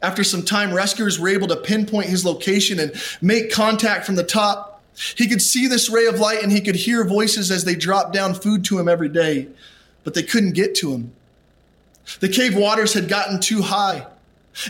After 0.00 0.22
some 0.22 0.44
time, 0.44 0.72
rescuers 0.72 1.18
were 1.18 1.28
able 1.28 1.48
to 1.48 1.56
pinpoint 1.56 2.08
his 2.08 2.24
location 2.24 2.78
and 2.78 2.94
make 3.20 3.50
contact 3.50 4.06
from 4.06 4.14
the 4.14 4.22
top. 4.22 4.73
He 5.16 5.28
could 5.28 5.42
see 5.42 5.66
this 5.66 5.90
ray 5.90 6.06
of 6.06 6.20
light 6.20 6.42
and 6.42 6.52
he 6.52 6.60
could 6.60 6.76
hear 6.76 7.04
voices 7.04 7.50
as 7.50 7.64
they 7.64 7.74
dropped 7.74 8.12
down 8.12 8.34
food 8.34 8.64
to 8.66 8.78
him 8.78 8.88
every 8.88 9.08
day, 9.08 9.48
but 10.04 10.14
they 10.14 10.22
couldn't 10.22 10.52
get 10.52 10.74
to 10.76 10.92
him. 10.92 11.12
The 12.20 12.28
cave 12.28 12.56
waters 12.56 12.94
had 12.94 13.08
gotten 13.08 13.40
too 13.40 13.62
high. 13.62 14.06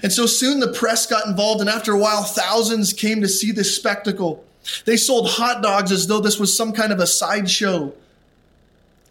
And 0.03 0.13
so 0.13 0.25
soon 0.27 0.61
the 0.61 0.73
press 0.73 1.07
got 1.07 1.27
involved, 1.27 1.61
and 1.61 1.69
after 1.69 1.93
a 1.93 1.99
while, 1.99 2.23
thousands 2.23 2.93
came 2.93 3.21
to 3.21 3.29
see 3.29 3.53
this 3.53 3.77
spectacle. 3.77 4.45
They 4.87 4.97
sold 4.97 5.29
hot 5.29 5.63
dogs 5.63 5.93
as 5.93 6.07
though 6.07 6.21
this 6.21 6.39
was 6.39 6.57
some 6.57 6.73
kind 6.73 6.93
of 6.93 7.01
a 7.01 7.07
sideshow. 7.07 7.93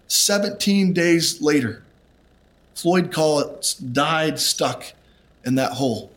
17 0.08 0.93
days 0.93 1.41
later, 1.41 1.84
Floyd 2.76 3.12
Collins 3.12 3.76
died 3.76 4.39
stuck 4.39 4.93
in 5.45 5.56
that 5.56 5.73
hole. 5.73 6.12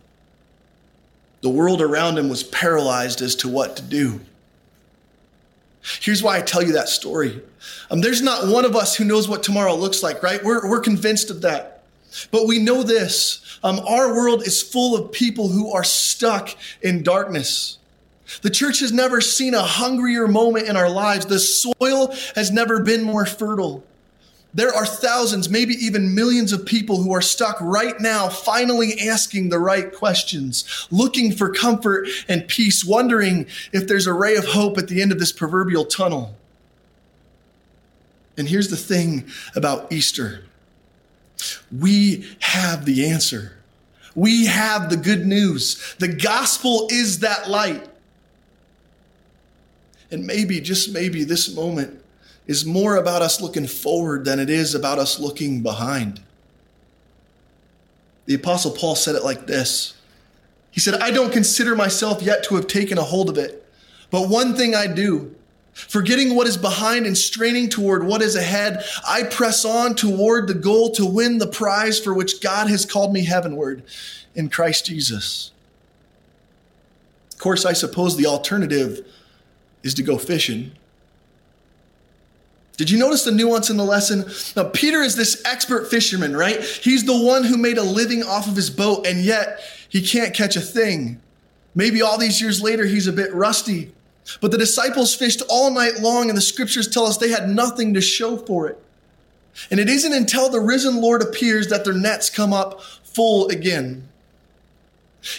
The 1.43 1.51
world 1.51 1.83
around 1.83 2.19
him 2.19 2.29
was 2.29 2.43
paralyzed 2.43 3.21
as 3.21 3.35
to 3.37 3.49
what 3.49 3.77
to 3.77 3.83
do. 3.83 4.21
Here's 6.01 6.23
why 6.23 6.39
I 6.39 6.41
tell 6.41 6.63
you 6.63 6.73
that 6.73 6.89
story. 6.89 7.41
Um, 7.91 8.01
there's 8.01 8.23
not 8.23 8.49
one 8.49 8.65
of 8.65 8.75
us 8.75 8.97
who 8.97 9.05
knows 9.05 9.29
what 9.29 9.43
tomorrow 9.43 9.75
looks 9.75 10.03
like, 10.03 10.23
right? 10.23 10.43
We're, 10.43 10.69
we're 10.69 10.81
convinced 10.81 11.31
of 11.31 11.43
that. 11.43 11.85
But 12.31 12.47
we 12.47 12.59
know 12.59 12.83
this 12.83 13.43
um, 13.63 13.81
our 13.81 14.15
world 14.15 14.47
is 14.47 14.63
full 14.63 14.97
of 14.97 15.13
people 15.13 15.49
who 15.49 15.73
are 15.73 15.85
stuck 15.85 16.51
in 16.83 17.03
darkness. 17.03 17.79
The 18.43 18.51
church 18.51 18.81
has 18.81 18.93
never 18.93 19.21
seen 19.21 19.55
a 19.55 19.63
hungrier 19.63 20.27
moment 20.27 20.69
in 20.69 20.77
our 20.77 20.91
lives. 20.91 21.27
The 21.27 21.39
soil 21.39 22.15
has 22.35 22.51
never 22.51 22.83
been 22.83 23.03
more 23.03 23.27
fertile. 23.27 23.85
There 24.57 24.75
are 24.75 24.87
thousands, 24.87 25.51
maybe 25.51 25.75
even 25.75 26.15
millions 26.15 26.51
of 26.51 26.65
people 26.65 27.03
who 27.03 27.13
are 27.15 27.21
stuck 27.21 27.59
right 27.61 28.01
now, 28.01 28.31
finally 28.31 28.99
asking 28.99 29.51
the 29.51 29.59
right 29.59 29.93
questions, 29.93 30.89
looking 30.91 31.31
for 31.31 31.53
comfort 31.53 32.09
and 32.27 32.49
peace, 32.49 32.83
wondering 32.83 33.47
if 33.75 33.87
there's 33.87 34.07
a 34.07 34.15
ray 34.15 34.35
of 34.35 34.47
hope 34.47 34.79
at 34.79 34.89
the 34.89 35.03
end 35.03 35.13
of 35.13 35.19
this 35.19 35.31
proverbial 35.31 35.85
tunnel. 35.85 36.35
And 38.39 38.49
here's 38.49 38.69
the 38.69 38.79
thing 38.79 39.27
about 39.55 39.93
Easter 39.93 40.43
we 41.71 42.27
have 42.41 42.87
the 42.87 43.11
answer. 43.11 43.53
We 44.15 44.47
have 44.47 44.89
the 44.89 44.97
good 44.97 45.27
news. 45.27 45.95
The 45.99 46.09
gospel 46.09 46.89
is 46.91 47.19
that 47.19 47.51
light. 47.51 47.87
And 50.11 50.27
maybe, 50.27 50.63
just 50.63 50.95
maybe, 50.95 51.25
this 51.25 51.55
moment 51.55 52.01
is 52.47 52.65
more 52.65 52.97
about 52.97 53.23
us 53.23 53.41
looking 53.41 53.67
forward 53.67 54.25
than 54.25 54.39
it 54.39 54.51
is 54.51 54.75
about 54.75 54.99
us 54.99 55.19
looking 55.19 55.63
behind. 55.63 56.23
The 58.27 58.35
Apostle 58.35 58.73
Paul 58.73 58.95
said 58.95 59.15
it 59.15 59.25
like 59.25 59.47
this 59.47 59.95
He 60.71 60.81
said, 60.81 60.95
I 61.01 61.11
don't 61.11 61.33
consider 61.33 61.75
myself 61.75 62.23
yet 62.23 62.45
to 62.45 62.57
have 62.57 62.67
taken 62.67 62.99
a 62.99 63.03
hold 63.03 63.29
of 63.29 63.39
it, 63.39 63.67
but 64.11 64.29
one 64.29 64.55
thing 64.55 64.75
I 64.75 64.87
do 64.87 65.37
Forgetting 65.77 66.35
what 66.35 66.47
is 66.47 66.57
behind 66.57 67.05
and 67.05 67.17
straining 67.17 67.69
toward 67.69 68.03
what 68.03 68.23
is 68.23 68.35
ahead, 68.35 68.83
I 69.07 69.25
press 69.25 69.63
on 69.63 69.95
toward 69.95 70.49
the 70.49 70.55
goal 70.55 70.91
to 70.93 71.05
win 71.05 71.37
the 71.37 71.47
prize 71.47 72.01
for 72.01 72.15
which 72.15 72.41
God 72.41 72.71
has 72.71 72.87
called 72.87 73.13
me 73.13 73.27
heavenward 73.27 73.83
in 74.35 74.49
Christ 74.49 74.87
Jesus. 74.87 75.53
Of 77.31 77.39
course, 77.39 77.67
I 77.67 77.75
suppose 77.75 78.17
the 78.17 78.25
alternative 78.25 79.07
is 79.83 79.93
to 79.95 80.03
go 80.03 80.17
fishing. 80.17 80.73
Did 82.77 82.91
you 82.91 82.99
notice 82.99 83.25
the 83.25 83.33
nuance 83.33 83.71
in 83.71 83.79
the 83.79 83.85
lesson? 83.85 84.27
Now, 84.55 84.69
Peter 84.69 85.01
is 85.01 85.17
this 85.17 85.43
expert 85.47 85.89
fisherman, 85.91 86.37
right? 86.37 86.63
He's 86.63 87.05
the 87.05 87.17
one 87.17 87.45
who 87.45 87.57
made 87.57 87.79
a 87.79 87.83
living 87.83 88.23
off 88.23 88.49
of 88.49 88.57
his 88.57 88.69
boat, 88.69 89.07
and 89.07 89.21
yet 89.21 89.61
he 89.89 90.07
can't 90.07 90.35
catch 90.35 90.57
a 90.57 90.61
thing. 90.61 91.21
Maybe 91.75 92.03
all 92.03 92.19
these 92.19 92.41
years 92.41 92.63
later, 92.63 92.85
he's 92.85 93.07
a 93.07 93.13
bit 93.13 93.33
rusty. 93.35 93.93
But 94.41 94.51
the 94.51 94.59
disciples 94.59 95.15
fished 95.15 95.43
all 95.49 95.71
night 95.71 96.01
long, 96.01 96.29
and 96.29 96.37
the 96.37 96.43
scriptures 96.43 96.89
tell 96.89 97.07
us 97.07 97.17
they 97.17 97.31
had 97.31 97.49
nothing 97.49 97.95
to 97.95 98.01
show 98.01 98.37
for 98.37 98.67
it. 98.67 98.79
And 99.71 99.81
it 99.81 99.89
isn't 99.89 100.13
until 100.13 100.51
the 100.51 100.61
risen 100.61 101.01
Lord 101.01 101.23
appears 101.23 101.69
that 101.69 101.85
their 101.85 101.95
nets 101.95 102.29
come 102.29 102.53
up 102.53 102.83
full 102.83 103.49
again. 103.49 104.07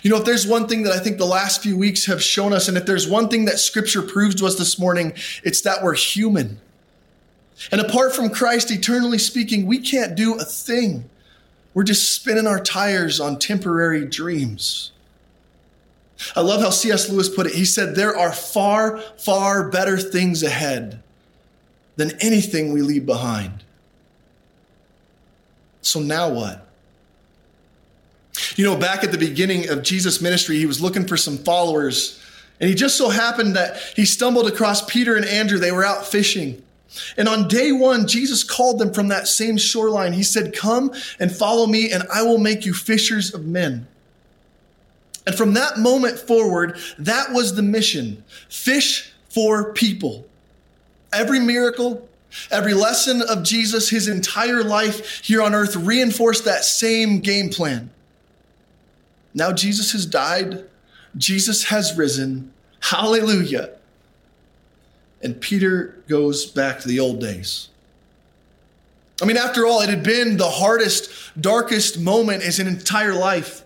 You 0.02 0.10
know, 0.10 0.18
if 0.18 0.26
there's 0.26 0.48
one 0.48 0.68
thing 0.68 0.84
that 0.84 0.94
I 0.94 1.00
think 1.00 1.18
the 1.18 1.26
last 1.26 1.62
few 1.62 1.78
weeks 1.78 2.06
have 2.06 2.22
shown 2.22 2.52
us, 2.52 2.68
and 2.68 2.78
if 2.78 2.86
there's 2.86 3.08
one 3.08 3.30
thing 3.30 3.46
that 3.46 3.60
scripture 3.60 4.02
proves 4.02 4.36
to 4.36 4.48
us 4.48 4.58
this 4.58 4.80
morning, 4.80 5.14
it's 5.44 5.62
that 5.62 5.84
we're 5.84 5.94
human. 5.94 6.60
And 7.72 7.82
apart 7.82 8.16
from 8.16 8.30
Christ, 8.30 8.72
eternally 8.72 9.18
speaking, 9.18 9.66
we 9.66 9.80
can't 9.80 10.16
do 10.16 10.36
a 10.36 10.44
thing. 10.44 11.10
We're 11.74 11.84
just 11.84 12.14
spinning 12.14 12.48
our 12.48 12.60
tires 12.60 13.20
on 13.20 13.40
temporary 13.40 14.06
dreams. 14.06 14.92
I 16.36 16.42
love 16.42 16.62
how 16.62 16.72
C.S. 16.72 17.10
Lewis 17.10 17.30
put 17.30 17.46
it. 17.46 17.54
He 17.54 17.66
said, 17.66 17.96
There 17.96 18.18
are 18.18 18.32
far, 18.32 18.98
far 19.18 19.70
better 19.70 19.98
things 19.98 20.44
ahead 20.44 21.02
than 21.96 22.12
anything 22.20 22.74
we 22.74 22.82
leave 22.82 23.06
behind. 23.06 23.64
So 25.82 26.00
now 26.00 26.30
what? 26.30 26.68
You 28.56 28.66
know, 28.66 28.76
back 28.76 29.04
at 29.04 29.12
the 29.12 29.18
beginning 29.18 29.70
of 29.70 29.84
Jesus' 29.84 30.22
ministry, 30.22 30.58
he 30.58 30.66
was 30.66 30.82
looking 30.82 31.08
for 31.08 31.18
some 31.18 31.38
followers. 31.38 32.22
And 32.60 32.70
he 32.70 32.76
just 32.76 32.98
so 32.98 33.10
happened 33.10 33.56
that 33.56 33.78
he 33.96 34.06
stumbled 34.06 34.48
across 34.48 34.84
Peter 34.84 35.16
and 35.16 35.26
Andrew. 35.26 35.60
They 35.60 35.72
were 35.72 35.86
out 35.86 36.06
fishing. 36.06 36.62
And 37.18 37.28
on 37.28 37.48
day 37.48 37.72
one, 37.72 38.08
Jesus 38.08 38.44
called 38.44 38.80
them 38.80 38.94
from 38.94 39.10
that 39.10 39.28
same 39.28 39.58
shoreline. 39.58 40.14
He 40.14 40.24
said, 40.24 40.56
Come 40.56 40.92
and 41.20 41.32
follow 41.32 41.68
me, 41.68 41.92
and 41.92 42.04
I 42.14 42.24
will 42.24 42.38
make 42.38 42.66
you 42.66 42.74
fishers 42.74 43.34
of 43.34 43.46
men. 43.46 43.88
And 45.26 45.36
from 45.36 45.54
that 45.56 45.78
moment 45.78 46.18
forward, 46.18 46.78
that 46.98 47.32
was 47.34 47.56
the 47.56 47.62
mission 47.62 48.24
fish 48.50 49.12
for 49.30 49.74
people. 49.74 50.26
Every 51.12 51.40
miracle, 51.40 52.08
every 52.50 52.74
lesson 52.74 53.22
of 53.22 53.44
Jesus, 53.44 53.90
his 53.90 54.08
entire 54.08 54.64
life 54.64 55.22
here 55.24 55.42
on 55.42 55.54
earth 55.54 55.76
reinforced 55.76 56.46
that 56.46 56.64
same 56.64 57.20
game 57.20 57.50
plan. 57.50 57.92
Now 59.34 59.52
Jesus 59.52 59.92
has 59.92 60.06
died, 60.06 60.64
Jesus 61.18 61.66
has 61.66 61.98
risen. 61.98 62.54
Hallelujah. 62.80 63.72
And 65.22 65.40
Peter 65.40 66.04
goes 66.08 66.46
back 66.46 66.80
to 66.82 66.88
the 66.88 67.00
old 67.00 67.20
days. 67.20 67.70
I 69.22 69.26
mean, 69.26 69.38
after 69.38 69.66
all, 69.66 69.82
it 69.82 69.90
had 69.90 70.04
been 70.04 70.38
the 70.38 70.50
hardest, 70.50 71.10
darkest 71.40 72.00
moment 72.00 72.42
in 72.42 72.46
his 72.46 72.60
entire 72.60 73.16
life. 73.16 73.64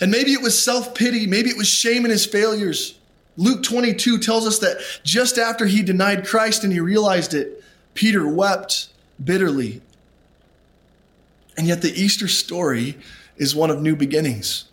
And 0.00 0.10
maybe 0.10 0.32
it 0.32 0.40
was 0.40 0.58
self 0.58 0.94
pity, 0.94 1.26
maybe 1.26 1.50
it 1.50 1.56
was 1.56 1.68
shame 1.68 2.04
in 2.04 2.10
his 2.10 2.24
failures. 2.24 2.98
Luke 3.36 3.62
22 3.62 4.18
tells 4.18 4.46
us 4.46 4.58
that 4.58 4.78
just 5.04 5.38
after 5.38 5.66
he 5.66 5.82
denied 5.82 6.26
Christ 6.26 6.64
and 6.64 6.72
he 6.72 6.80
realized 6.80 7.34
it, 7.34 7.64
Peter 7.94 8.28
wept 8.28 8.88
bitterly. 9.22 9.80
And 11.56 11.66
yet, 11.66 11.82
the 11.82 11.92
Easter 11.92 12.28
story 12.28 12.96
is 13.36 13.54
one 13.54 13.70
of 13.70 13.82
new 13.82 13.96
beginnings. 13.96 14.66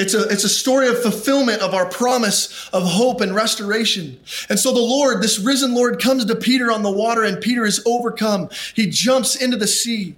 It's 0.00 0.14
a, 0.14 0.22
it's 0.28 0.44
a 0.44 0.48
story 0.48 0.88
of 0.88 1.02
fulfillment 1.02 1.60
of 1.60 1.74
our 1.74 1.84
promise 1.84 2.68
of 2.72 2.84
hope 2.84 3.20
and 3.20 3.34
restoration. 3.34 4.18
And 4.48 4.58
so 4.58 4.72
the 4.72 4.80
Lord, 4.80 5.22
this 5.22 5.38
risen 5.38 5.74
Lord, 5.74 6.00
comes 6.00 6.24
to 6.24 6.34
Peter 6.34 6.72
on 6.72 6.82
the 6.82 6.90
water, 6.90 7.22
and 7.22 7.38
Peter 7.38 7.66
is 7.66 7.82
overcome. 7.84 8.48
He 8.74 8.88
jumps 8.88 9.36
into 9.36 9.58
the 9.58 9.66
sea. 9.66 10.14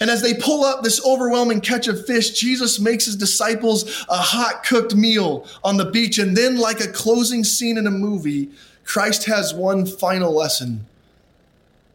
And 0.00 0.10
as 0.10 0.20
they 0.20 0.34
pull 0.34 0.64
up 0.64 0.82
this 0.82 1.04
overwhelming 1.04 1.62
catch 1.62 1.88
of 1.88 2.04
fish, 2.06 2.38
Jesus 2.38 2.78
makes 2.78 3.06
his 3.06 3.16
disciples 3.16 4.04
a 4.08 4.18
hot 4.18 4.64
cooked 4.64 4.94
meal 4.94 5.46
on 5.64 5.78
the 5.78 5.90
beach. 5.90 6.18
And 6.18 6.36
then, 6.36 6.58
like 6.58 6.80
a 6.80 6.88
closing 6.88 7.44
scene 7.44 7.78
in 7.78 7.86
a 7.86 7.90
movie, 7.90 8.50
Christ 8.84 9.24
has 9.24 9.54
one 9.54 9.86
final 9.86 10.30
lesson 10.30 10.86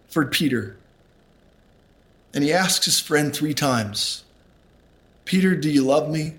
for 0.09 0.25
Peter. 0.25 0.75
And 2.33 2.43
he 2.43 2.51
asks 2.51 2.85
his 2.85 2.99
friend 2.99 3.35
three 3.35 3.53
times 3.53 4.23
Peter, 5.25 5.55
do 5.55 5.69
you 5.69 5.83
love 5.83 6.09
me? 6.09 6.35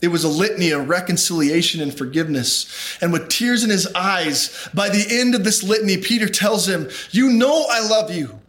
It 0.00 0.08
was 0.08 0.22
a 0.22 0.28
litany 0.28 0.70
of 0.70 0.88
reconciliation 0.88 1.80
and 1.80 1.96
forgiveness. 1.96 2.96
And 3.00 3.12
with 3.12 3.28
tears 3.28 3.64
in 3.64 3.70
his 3.70 3.86
eyes, 3.94 4.68
by 4.72 4.88
the 4.88 5.04
end 5.08 5.34
of 5.34 5.42
this 5.42 5.62
litany, 5.62 5.96
Peter 5.96 6.28
tells 6.28 6.68
him, 6.68 6.88
You 7.10 7.30
know 7.30 7.66
I 7.68 7.86
love 7.86 8.14
you. 8.14 8.40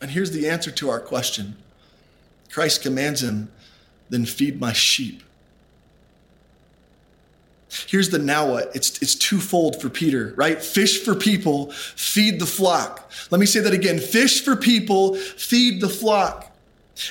And 0.00 0.10
here's 0.10 0.30
the 0.30 0.48
answer 0.48 0.70
to 0.70 0.90
our 0.90 1.00
question 1.00 1.56
Christ 2.50 2.82
commands 2.82 3.22
him, 3.22 3.50
Then 4.08 4.24
feed 4.24 4.58
my 4.58 4.72
sheep. 4.72 5.22
Here's 7.86 8.10
the 8.10 8.18
now 8.18 8.50
what. 8.50 8.74
It's, 8.74 9.00
it's 9.00 9.14
twofold 9.14 9.80
for 9.80 9.88
Peter, 9.88 10.34
right? 10.36 10.62
Fish 10.62 11.02
for 11.02 11.14
people, 11.14 11.70
feed 11.72 12.38
the 12.38 12.46
flock. 12.46 13.10
Let 13.30 13.40
me 13.40 13.46
say 13.46 13.60
that 13.60 13.72
again. 13.72 13.98
Fish 13.98 14.44
for 14.44 14.56
people, 14.56 15.14
feed 15.14 15.80
the 15.80 15.88
flock. 15.88 16.51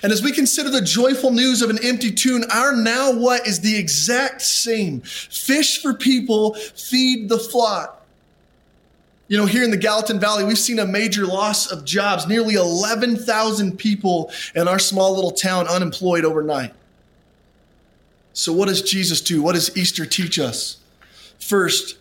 And 0.04 0.12
as 0.12 0.22
we 0.22 0.32
consider 0.32 0.70
the 0.70 0.82
joyful 0.82 1.32
news 1.32 1.62
of 1.62 1.70
an 1.70 1.80
empty 1.84 2.12
tomb, 2.12 2.44
our 2.54 2.76
now 2.76 3.12
what 3.12 3.48
is 3.48 3.62
the 3.62 3.76
exact 3.78 4.42
same. 4.42 5.02
Fish 5.02 5.82
for 5.82 5.94
people, 5.94 6.54
feed 6.54 7.30
the 7.30 7.40
flock. 7.40 8.06
You 9.28 9.38
know, 9.38 9.46
here 9.46 9.64
in 9.64 9.72
the 9.72 9.78
Gallatin 9.78 10.20
Valley, 10.20 10.44
we've 10.44 10.60
seen 10.60 10.80
a 10.80 10.86
major 10.86 11.26
loss 11.26 11.72
of 11.72 11.86
jobs, 11.86 12.28
nearly 12.28 12.56
11,000 12.56 13.78
people 13.78 14.32
in 14.56 14.68
our 14.68 14.78
small 14.78 15.16
little 15.16 15.32
town 15.32 15.68
unemployed 15.68 16.26
overnight. 16.26 16.74
So, 18.34 18.52
what 18.52 18.68
does 18.68 18.82
Jesus 18.82 19.22
do? 19.22 19.42
What 19.42 19.54
does 19.56 19.76
Easter 19.78 20.06
teach 20.06 20.38
us? 20.38 20.78
First, 21.40 21.98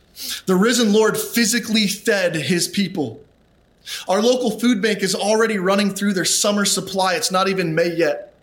the 0.47 0.57
risen 0.57 0.93
Lord 0.93 1.17
physically 1.17 1.87
fed 1.87 2.35
his 2.35 2.69
people. 2.69 3.21
Our 4.09 4.23
local 4.23 4.59
food 4.59 4.81
bank 4.83 5.03
is 5.03 5.15
already 5.15 5.59
running 5.59 5.91
through 5.91 6.15
their 6.15 6.25
summer 6.25 6.65
supply. 6.65 7.15
It's 7.15 7.31
not 7.31 7.49
even 7.49 7.75
May 7.75 7.95
yet. 7.95 8.35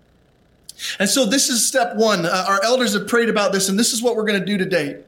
And 1.00 1.10
so, 1.10 1.26
this 1.26 1.50
is 1.50 1.68
step 1.68 1.96
one. 1.96 2.26
Uh, 2.26 2.46
our 2.48 2.64
elders 2.64 2.94
have 2.94 3.08
prayed 3.08 3.30
about 3.30 3.52
this, 3.52 3.68
and 3.68 3.80
this 3.80 3.94
is 3.94 4.02
what 4.02 4.16
we're 4.16 4.26
going 4.26 4.40
to 4.40 4.46
do 4.46 4.58
today. 4.58 5.02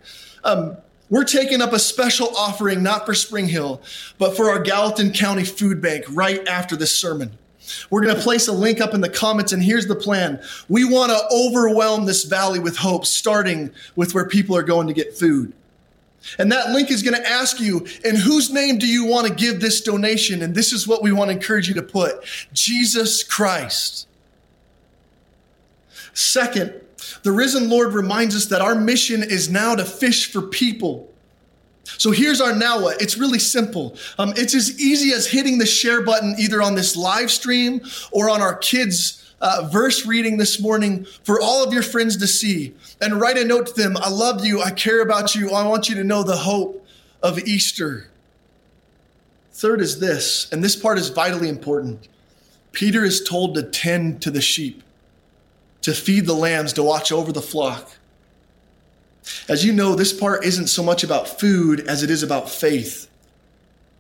Um, 0.43 0.78
we're 1.10 1.25
taking 1.25 1.62
up 1.62 1.73
a 1.73 1.80
special 1.80 2.36
offering, 2.36 2.84
not 2.84 3.06
for 3.06 3.13
Spring 3.13 3.47
Hill, 3.47 3.82
but 4.17 4.36
for 4.36 4.49
our 4.49 4.60
Gallatin 4.60 5.12
County 5.12 5.43
Food 5.43 5.82
Bank 5.82 6.06
right 6.10 6.47
after 6.47 6.75
this 6.75 6.97
sermon. 6.97 7.32
We're 7.89 8.02
going 8.02 8.15
to 8.15 8.21
place 8.21 8.47
a 8.47 8.52
link 8.52 8.82
up 8.82 8.93
in 8.93 9.02
the 9.02 9.10
comments, 9.10 9.52
and 9.52 9.62
here's 9.62 9.88
the 9.88 9.95
plan. 9.95 10.41
We 10.69 10.86
want 10.86 11.12
to 11.12 11.19
overwhelm 11.32 12.06
this 12.06 12.23
valley 12.23 12.60
with 12.60 12.78
hope, 12.78 13.06
starting 13.06 13.71
with 13.95 14.13
where 14.13 14.28
people 14.28 14.56
are 14.56 14.63
going 14.63 14.88
to 14.88 14.93
get 14.93 15.17
food. 15.17 15.54
And 16.38 16.52
that 16.52 16.72
link 16.72 16.92
is 16.92 17.02
going 17.02 17.16
to 17.16 17.28
ask 17.28 17.60
you, 17.60 17.88
in 18.04 18.16
whose 18.16 18.52
name 18.52 18.78
do 18.78 18.88
you 18.88 19.06
want 19.06 19.28
to 19.28 19.34
give 19.34 19.62
this 19.62 19.82
donation? 19.82 20.42
And 20.42 20.54
this 20.54 20.74
is 20.74 20.88
what 20.88 21.02
we 21.02 21.12
want 21.12 21.30
to 21.30 21.36
encourage 21.36 21.68
you 21.68 21.74
to 21.76 21.82
put 21.82 22.24
Jesus 22.54 23.24
Christ. 23.24 24.08
Second, 26.14 26.74
the 27.24 27.32
risen 27.32 27.70
Lord 27.70 27.94
reminds 27.94 28.36
us 28.36 28.48
that 28.48 28.62
our 28.62 28.76
mission 28.76 29.24
is 29.24 29.50
now 29.50 29.76
to 29.76 29.86
fish 29.86 30.32
for 30.32 30.42
people. 30.42 31.12
So 31.98 32.12
here's 32.12 32.40
our 32.40 32.56
now 32.56 32.82
what. 32.82 33.02
It's 33.02 33.18
really 33.18 33.40
simple. 33.40 33.98
Um, 34.18 34.34
it's 34.36 34.54
as 34.54 34.80
easy 34.80 35.12
as 35.12 35.26
hitting 35.26 35.58
the 35.58 35.66
share 35.66 36.04
button 36.04 36.36
either 36.38 36.62
on 36.62 36.76
this 36.76 36.96
live 36.96 37.32
stream 37.32 37.82
or 38.12 38.30
on 38.30 38.42
our 38.42 38.56
kids' 38.56 39.19
uh, 39.41 39.69
verse 39.71 40.06
reading 40.06 40.38
this 40.38 40.60
morning 40.60 41.06
for 41.23 41.39
all 41.39 41.63
of 41.63 41.73
your 41.73 41.84
friends 41.84 42.17
to 42.17 42.28
see 42.28 42.73
and 43.02 43.19
write 43.19 43.38
a 43.38 43.45
note 43.45 43.67
to 43.67 43.73
them. 43.73 43.97
I 43.97 44.10
love 44.10 44.45
you. 44.45 44.62
I 44.62 44.71
care 44.71 45.02
about 45.02 45.36
you. 45.36 45.52
I 45.52 45.67
want 45.67 45.89
you 45.89 45.95
to 45.95 46.04
know 46.04 46.23
the 46.23 46.38
hope 46.38 46.86
of 47.23 47.39
Easter. 47.39 48.10
Third 49.52 49.82
is 49.82 49.99
this, 49.99 50.49
and 50.52 50.63
this 50.63 50.75
part 50.75 50.97
is 50.97 51.10
vitally 51.10 51.49
important. 51.49 52.08
Peter 52.71 53.04
is 53.04 53.23
told 53.23 53.56
to 53.56 53.63
tend 53.63 54.21
to 54.21 54.32
the 54.32 54.41
sheep, 54.41 54.84
to 55.82 55.93
feed 55.93 56.25
the 56.25 56.34
lambs, 56.34 56.73
to 56.73 56.84
watch 56.84 57.12
over 57.12 57.32
the 57.32 57.41
flock. 57.41 57.91
As 59.47 59.65
you 59.65 59.73
know, 59.73 59.95
this 59.95 60.13
part 60.13 60.45
isn't 60.45 60.67
so 60.67 60.82
much 60.82 61.04
about 61.04 61.39
food 61.39 61.82
as 61.82 62.04
it 62.04 62.10
is 62.10 62.23
about 62.23 62.49
faith. 62.49 63.10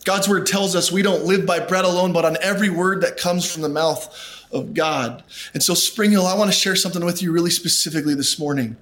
God's 0.05 0.29
word 0.29 0.47
tells 0.47 0.75
us 0.75 0.91
we 0.91 1.01
don't 1.01 1.25
live 1.25 1.45
by 1.45 1.59
bread 1.59 1.83
alone, 1.83 2.13
but 2.13 2.25
on 2.25 2.37
every 2.41 2.69
word 2.69 3.01
that 3.01 3.17
comes 3.17 3.49
from 3.51 3.61
the 3.61 3.69
mouth 3.69 4.38
of 4.51 4.73
God. 4.73 5.23
And 5.53 5.61
so, 5.61 5.73
Spring 5.73 6.11
Hill, 6.11 6.25
I 6.25 6.35
want 6.37 6.51
to 6.51 6.57
share 6.57 6.75
something 6.75 7.03
with 7.05 7.21
you 7.21 7.31
really 7.31 7.51
specifically 7.51 8.15
this 8.15 8.39
morning. 8.39 8.77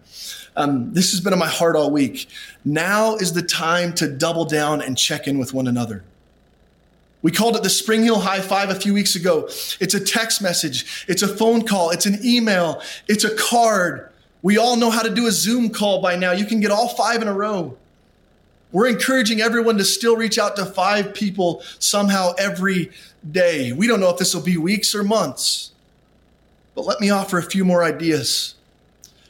Um, 0.56 0.93
this 0.93 1.12
has 1.12 1.21
been 1.21 1.34
on 1.34 1.39
my 1.39 1.47
heart 1.47 1.75
all 1.75 1.91
week. 1.91 2.27
Now 2.65 3.15
is 3.15 3.34
the 3.34 3.43
time 3.43 3.93
to 3.95 4.08
double 4.08 4.45
down 4.45 4.82
and 4.82 4.97
check 4.97 5.27
in 5.27 5.38
with 5.38 5.53
one 5.53 5.67
another. 5.67 6.03
We 7.21 7.32
called 7.32 7.56
it 7.56 7.63
the 7.63 7.69
Spring 7.69 8.03
Hill 8.03 8.19
High 8.19 8.41
Five 8.41 8.69
a 8.69 8.75
few 8.75 8.93
weeks 8.93 9.15
ago. 9.15 9.45
It's 9.80 9.93
a 9.93 9.99
text 9.99 10.41
message, 10.41 11.06
it's 11.08 11.21
a 11.21 11.27
phone 11.27 11.65
call, 11.65 11.91
it's 11.91 12.06
an 12.06 12.19
email, 12.23 12.82
it's 13.08 13.23
a 13.23 13.36
card 13.36 14.10
We 14.41 14.58
all 14.58 14.77
know 14.77 14.89
how 14.89 15.01
to 15.01 15.10
do 15.10 15.27
a 15.27 15.32
Zoom 15.32 15.69
call 15.69 16.01
by 16.01 16.15
now. 16.15 16.32
You 16.32 16.45
can 16.45 16.60
get 16.60 16.71
all 16.71 16.89
five 16.89 17.21
in 17.21 17.27
a 17.27 17.34
row. 17.34 17.77
We're 18.71 18.88
encouraging 18.88 19.41
everyone 19.41 19.77
to 19.77 19.86
still 19.86 20.17
reach 20.17 20.38
out 20.38 20.56
to 20.58 20.65
five 20.65 21.13
people 21.13 21.63
somehow 21.80 22.34
every 22.38 22.91
day. 23.30 23.71
We 23.71 23.88
don't 23.88 23.99
know 23.99 24.10
if 24.10 24.17
this 24.17 24.36
will 24.36 24.43
be 24.43 24.58
weeks 24.58 24.93
or 24.93 25.03
months, 25.03 25.71
but 26.75 26.86
let 26.86 26.99
me 26.99 27.10
offer 27.10 27.38
a 27.38 27.43
few 27.43 27.63
more 27.63 27.84
ideas. 27.84 28.56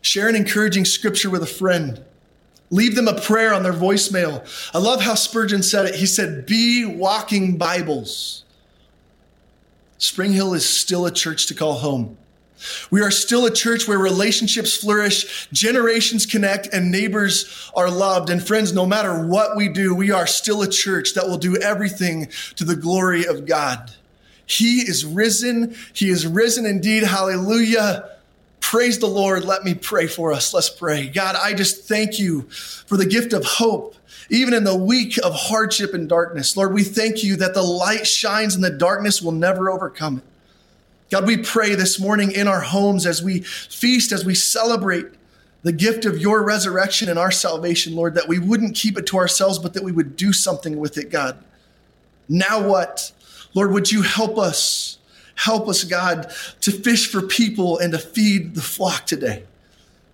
Share 0.02 0.28
an 0.28 0.36
encouraging 0.36 0.86
scripture 0.86 1.30
with 1.30 1.44
a 1.44 1.48
friend. 1.48 2.04
Leave 2.70 2.96
them 2.96 3.08
a 3.08 3.20
prayer 3.20 3.54
on 3.54 3.64
their 3.64 3.74
voicemail. 3.74 4.46
I 4.74 4.80
love 4.80 5.02
how 5.02 5.16
Spurgeon 5.16 5.64
said 5.64 5.86
it. 5.86 5.96
He 5.96 6.06
said, 6.06 6.46
Be 6.46 6.86
walking 6.86 7.58
Bibles. 7.58 8.44
Spring 9.98 10.34
Hill 10.34 10.54
is 10.54 10.68
still 10.68 11.06
a 11.06 11.12
church 11.12 11.48
to 11.48 11.54
call 11.54 11.74
home. 11.76 12.18
We 12.92 13.02
are 13.02 13.12
still 13.12 13.46
a 13.46 13.54
church 13.54 13.88
where 13.88 14.00
relationships 14.00 14.76
flourish, 14.76 15.48
generations 15.52 16.26
connect, 16.26 16.68
and 16.74 16.92
neighbors 16.92 17.70
are 17.76 17.90
loved. 17.90 18.30
And 18.30 18.46
friends, 18.46 18.74
no 18.74 18.86
matter 18.86 19.26
what 19.26 19.56
we 19.56 19.70
do, 19.70 19.94
we 19.94 20.12
are 20.12 20.28
still 20.28 20.62
a 20.62 20.70
church 20.70 21.14
that 21.14 21.28
will 21.28 21.38
do 21.38 21.58
everything 21.58 22.30
to 22.56 22.64
the 22.64 22.76
glory 22.76 23.26
of 23.26 23.46
God. 23.46 23.92
He 24.46 24.80
is 24.80 25.06
risen. 25.06 25.76
He 25.94 26.10
is 26.10 26.26
risen 26.26 26.66
indeed. 26.66 27.04
Hallelujah. 27.04 28.10
Praise 28.60 29.00
the 29.00 29.08
Lord. 29.08 29.46
Let 29.46 29.64
me 29.64 29.74
pray 29.74 30.08
for 30.08 30.32
us. 30.32 30.54
Let's 30.54 30.70
pray. 30.70 31.10
God, 31.10 31.36
I 31.36 31.54
just 31.54 31.88
thank 31.88 32.20
you 32.20 32.44
for 32.44 32.98
the 32.98 33.06
gift 33.06 33.34
of 33.34 33.46
hope, 33.46 33.96
even 34.30 34.54
in 34.54 34.64
the 34.64 34.76
week 34.76 35.18
of 35.24 35.34
hardship 35.34 35.94
and 35.94 36.10
darkness. 36.10 36.58
Lord, 36.58 36.74
we 36.74 36.84
thank 36.84 37.24
you 37.24 37.36
that 37.38 37.54
the 37.54 37.62
light 37.62 38.08
shines 38.08 38.56
and 38.56 38.64
the 38.64 38.70
darkness 38.70 39.22
will 39.22 39.32
never 39.32 39.70
overcome 39.70 40.18
it. 40.18 40.24
God, 41.10 41.26
we 41.26 41.38
pray 41.38 41.76
this 41.76 42.00
morning 42.00 42.32
in 42.32 42.48
our 42.48 42.60
homes 42.60 43.06
as 43.06 43.24
we 43.24 43.40
feast, 43.42 44.12
as 44.12 44.26
we 44.26 44.36
celebrate 44.36 45.06
the 45.64 45.72
gift 45.72 46.06
of 46.06 46.18
your 46.18 46.44
resurrection 46.44 47.10
and 47.10 47.18
our 47.18 47.32
salvation, 47.32 47.96
Lord, 47.96 48.16
that 48.16 48.28
we 48.28 48.40
wouldn't 48.40 48.76
keep 48.76 48.98
it 48.98 49.06
to 49.08 49.18
ourselves, 49.18 49.58
but 49.58 49.74
that 49.74 49.84
we 49.84 49.92
would 49.92 50.16
do 50.16 50.34
something 50.34 50.78
with 50.78 50.98
it, 50.98 51.10
God. 51.10 51.44
Now 52.28 52.62
what? 52.68 53.12
Lord, 53.54 53.72
would 53.72 53.92
you 53.92 54.02
help 54.02 54.38
us? 54.38 54.98
Help 55.36 55.70
us, 55.70 55.84
God, 55.84 56.32
to 56.62 56.72
fish 56.72 57.10
for 57.10 57.22
people 57.22 57.78
and 57.78 57.94
to 57.94 58.00
feed 58.00 58.56
the 58.56 58.62
flock 58.62 59.06
today. 59.06 59.44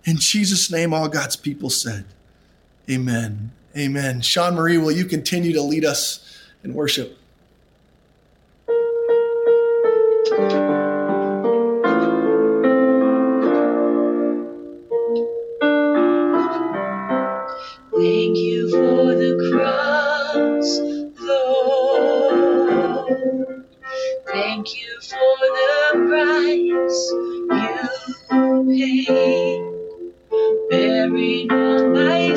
In 0.04 0.18
Jesus' 0.18 0.70
name, 0.70 0.92
all 0.92 1.08
God's 1.08 1.36
people 1.36 1.70
said, 1.70 2.04
Amen. 2.88 3.50
Amen. 3.76 4.20
Sean 4.20 4.54
Marie, 4.54 4.78
will 4.78 4.92
you 4.92 5.06
continue 5.06 5.52
to 5.54 5.62
lead 5.62 5.84
us 5.84 6.38
in 6.62 6.74
worship? 6.74 7.18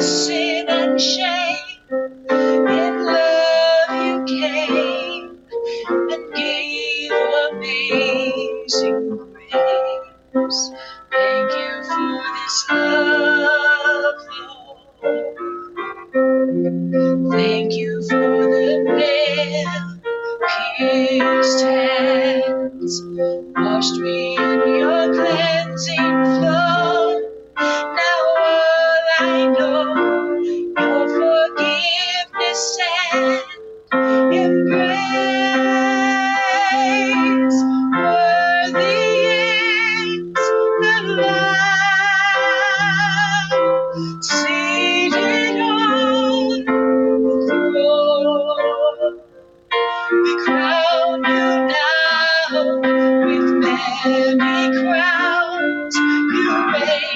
My 0.07 0.46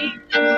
reign 0.01 0.21
victorious. 0.29 0.50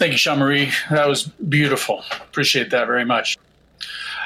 Thank 0.00 0.12
you, 0.12 0.18
Sean 0.18 0.38
Marie. 0.38 0.72
That 0.88 1.06
was 1.06 1.24
beautiful. 1.24 2.02
Appreciate 2.22 2.70
that 2.70 2.86
very 2.86 3.04
much. 3.04 3.36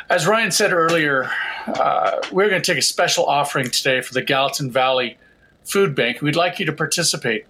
As 0.09 0.25
Ryan 0.25 0.53
said 0.53 0.72
earlier, 0.72 1.29
uh, 1.66 2.20
we're 2.31 2.49
going 2.49 2.62
to 2.62 2.72
take 2.72 2.79
a 2.79 2.83
special 2.83 3.27
offering 3.27 3.68
today 3.70 4.01
for 4.01 4.14
the 4.14 4.22
Gallatin 4.22 4.70
Valley 4.70 5.18
Food 5.64 5.97
Bank. 5.97 6.22
We'd 6.22 6.37
like 6.37 6.61
you 6.61 6.66
to 6.66 6.72
participate 6.72 7.47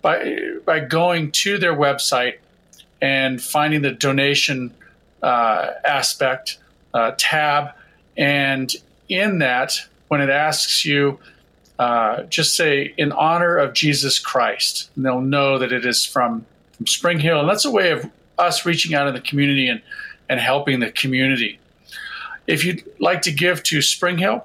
by 0.00 0.38
by 0.64 0.80
going 0.80 1.30
to 1.32 1.58
their 1.58 1.74
website 1.74 2.38
and 3.02 3.38
finding 3.38 3.82
the 3.82 3.90
donation 3.90 4.72
uh, 5.22 5.72
aspect 5.84 6.56
uh, 6.94 7.12
tab, 7.18 7.72
and 8.16 8.74
in 9.10 9.40
that, 9.40 9.78
when 10.08 10.22
it 10.22 10.30
asks 10.30 10.86
you, 10.86 11.18
uh, 11.78 12.22
just 12.22 12.56
say 12.56 12.94
in 12.96 13.12
honor 13.12 13.58
of 13.58 13.74
Jesus 13.74 14.18
Christ, 14.18 14.88
and 14.96 15.04
they'll 15.04 15.20
know 15.20 15.58
that 15.58 15.70
it 15.70 15.84
is 15.84 16.06
from 16.06 16.46
from 16.78 16.86
Spring 16.86 17.18
Hill, 17.18 17.40
and 17.40 17.48
that's 17.48 17.66
a 17.66 17.70
way 17.70 17.90
of 17.90 18.10
us 18.38 18.64
reaching 18.64 18.94
out 18.94 19.06
in 19.06 19.14
the 19.14 19.20
community 19.20 19.68
and 19.68 19.82
and 20.28 20.40
helping 20.40 20.80
the 20.80 20.90
community. 20.90 21.58
If 22.46 22.64
you'd 22.64 22.84
like 22.98 23.22
to 23.22 23.32
give 23.32 23.62
to 23.64 23.82
Spring 23.82 24.18
Hill, 24.18 24.44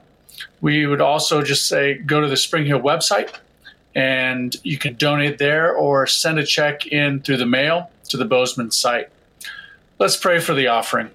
we 0.62 0.86
would 0.86 1.02
also 1.02 1.42
just 1.42 1.68
say 1.68 1.96
go 1.96 2.22
to 2.22 2.28
the 2.28 2.38
Spring 2.38 2.66
Hill 2.66 2.80
website 2.80 3.34
and 3.96 4.56
you 4.64 4.78
can 4.78 4.96
donate 4.96 5.38
there 5.38 5.74
or 5.76 6.08
send 6.08 6.40
a 6.40 6.46
check 6.46 6.88
in 6.88 7.22
through 7.22 7.38
the 7.38 7.46
mail 7.46 7.92
to 8.10 8.18
the 8.18 8.26
Bozeman 8.26 8.72
site. 8.72 9.10
Let's 10.00 10.18
pray 10.18 10.40
for 10.40 10.54
the 10.54 10.68
offering. 10.68 11.12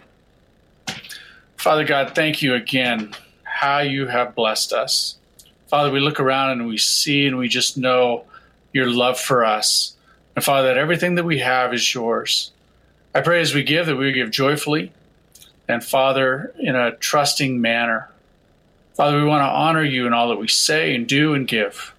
Father 1.57 1.85
God, 1.85 2.14
thank 2.14 2.41
you 2.41 2.55
again 2.55 3.14
how 3.43 3.81
you 3.81 4.07
have 4.07 4.35
blessed 4.35 4.73
us. 4.73 5.16
Father, 5.66 5.91
we 5.91 6.01
look 6.01 6.21
around 6.21 6.53
and 6.53 6.69
we 6.69 6.79
see 6.79 7.27
and 7.27 7.37
we 7.37 7.49
just 7.49 7.77
know 7.77 8.25
your 8.73 8.91
love 8.91 9.19
for 9.19 9.45
us. 9.45 9.97
And 10.39 10.45
Father, 10.45 10.68
that 10.68 10.78
everything 10.78 11.16
that 11.16 11.24
we 11.24 11.41
have 11.41 11.74
is 11.74 11.93
yours. 11.93 12.53
I 13.12 13.22
pray 13.22 13.41
as 13.41 13.55
we 13.55 13.64
give 13.64 13.86
that 13.86 13.97
we 13.97 14.12
give 14.12 14.30
joyfully 14.30 14.93
and 15.66 15.82
Father, 15.82 16.55
in 16.61 16.76
a 16.76 16.95
trusting 16.95 17.61
manner. 17.61 18.09
Father, 18.95 19.18
we 19.18 19.24
want 19.24 19.43
to 19.43 19.49
honor 19.49 19.82
you 19.82 20.07
in 20.07 20.12
all 20.12 20.28
that 20.28 20.39
we 20.39 20.47
say 20.47 20.95
and 20.95 21.09
do 21.09 21.34
and 21.34 21.49
give. 21.49 21.93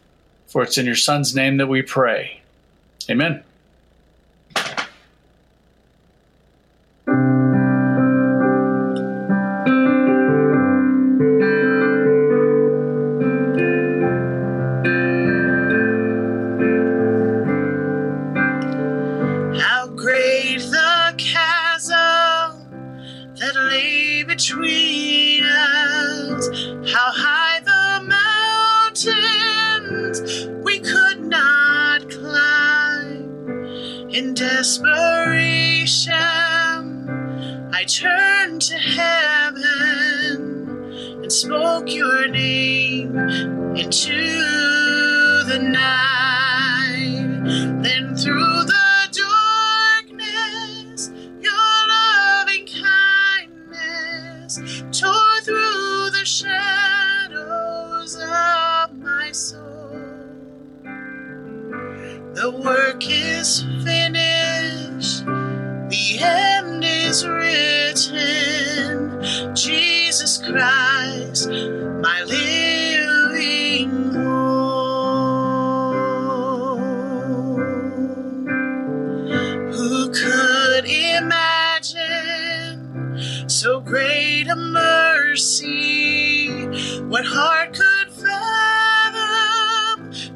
For 0.48 0.64
it's 0.64 0.78
in 0.78 0.86
your 0.86 0.96
Son's 0.96 1.36
name 1.36 1.58
that 1.58 1.68
we 1.68 1.82
pray. 1.82 2.40
Amen. 3.10 3.44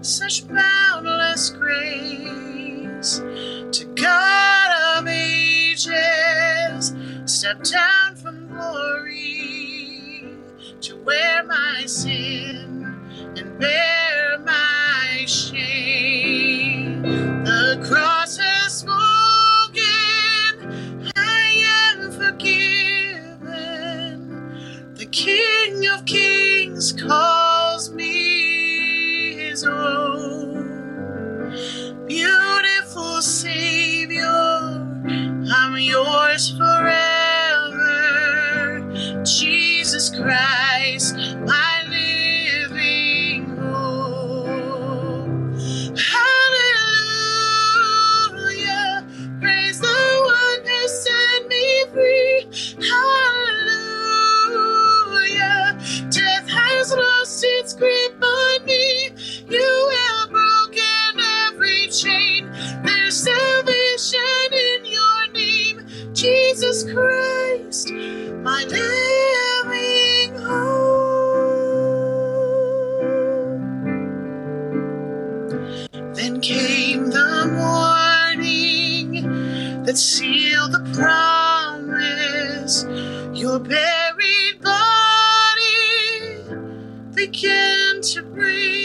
such 0.04 0.48
bad. 0.50 0.73
Sealed 80.54 80.72
the 80.72 80.84
promise. 80.94 82.86
Your 83.34 83.60
buried 83.60 84.62
body 84.62 85.74
began 87.16 88.02
to 88.02 88.22
breathe 88.22 88.83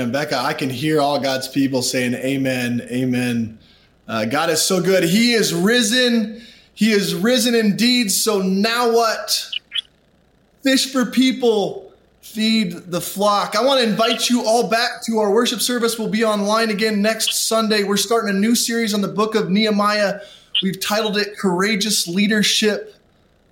Man, 0.00 0.12
Becca, 0.12 0.38
I 0.38 0.54
can 0.54 0.70
hear 0.70 0.98
all 0.98 1.20
God's 1.20 1.46
people 1.46 1.82
saying 1.82 2.14
amen, 2.14 2.88
amen. 2.90 3.58
Uh, 4.08 4.24
God 4.24 4.48
is 4.48 4.62
so 4.62 4.80
good. 4.80 5.04
He 5.04 5.34
is 5.34 5.52
risen. 5.52 6.40
He 6.72 6.92
is 6.92 7.14
risen 7.14 7.54
indeed. 7.54 8.10
So 8.10 8.40
now 8.40 8.90
what? 8.90 9.46
Fish 10.62 10.90
for 10.90 11.04
people, 11.04 11.92
feed 12.22 12.72
the 12.90 13.02
flock. 13.02 13.54
I 13.54 13.62
want 13.62 13.82
to 13.82 13.86
invite 13.86 14.30
you 14.30 14.42
all 14.42 14.70
back 14.70 15.04
to 15.04 15.18
our 15.18 15.30
worship 15.30 15.60
service. 15.60 15.98
We'll 15.98 16.08
be 16.08 16.24
online 16.24 16.70
again 16.70 17.02
next 17.02 17.46
Sunday. 17.46 17.82
We're 17.82 17.98
starting 17.98 18.34
a 18.34 18.38
new 18.38 18.54
series 18.54 18.94
on 18.94 19.02
the 19.02 19.08
book 19.08 19.34
of 19.34 19.50
Nehemiah. 19.50 20.20
We've 20.62 20.80
titled 20.80 21.18
it 21.18 21.36
Courageous 21.36 22.08
Leadership, 22.08 22.94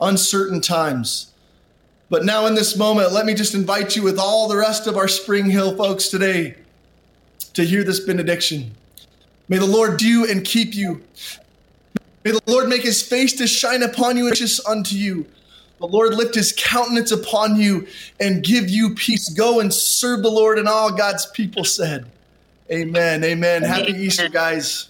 Uncertain 0.01 0.63
Times. 0.63 1.31
But 2.11 2.25
now, 2.25 2.47
in 2.47 2.55
this 2.55 2.77
moment, 2.77 3.13
let 3.13 3.27
me 3.27 3.35
just 3.35 3.55
invite 3.55 3.95
you 3.95 4.03
with 4.03 4.19
all 4.19 4.49
the 4.49 4.57
rest 4.57 4.87
of 4.87 4.97
our 4.97 5.09
Spring 5.09 5.51
Hill 5.51 5.77
folks 5.77 6.09
today 6.09 6.55
to 7.53 7.65
hear 7.65 7.85
this 7.85 8.01
benediction. 8.01 8.71
May 9.49 9.59
the 9.59 9.67
Lord 9.67 9.99
do 9.99 10.27
and 10.29 10.45
keep 10.45 10.75
you. 10.75 11.03
May 12.25 12.33
the 12.33 12.41
Lord 12.47 12.69
make 12.69 12.83
his 12.83 13.03
face 13.03 13.35
to 13.35 13.47
shine 13.47 13.83
upon 13.83 14.17
you 14.17 14.27
and 14.27 14.33
gracious 14.37 14.65
unto 14.67 14.97
you. 14.97 15.27
The 15.79 15.87
Lord 15.87 16.15
lift 16.15 16.35
his 16.35 16.53
countenance 16.57 17.13
upon 17.13 17.57
you 17.57 17.87
and 18.21 18.43
give 18.43 18.69
you 18.69 18.95
peace. 18.95 19.29
Go 19.29 19.61
and 19.61 19.73
serve 19.73 20.23
the 20.23 20.31
Lord, 20.31 20.59
and 20.59 20.67
all 20.67 20.91
God's 20.91 21.27
people 21.27 21.65
said, 21.65 22.07
Amen. 22.71 23.23
Amen. 23.25 23.63
Happy 23.63 23.93
Easter, 23.93 24.29
guys. 24.29 24.89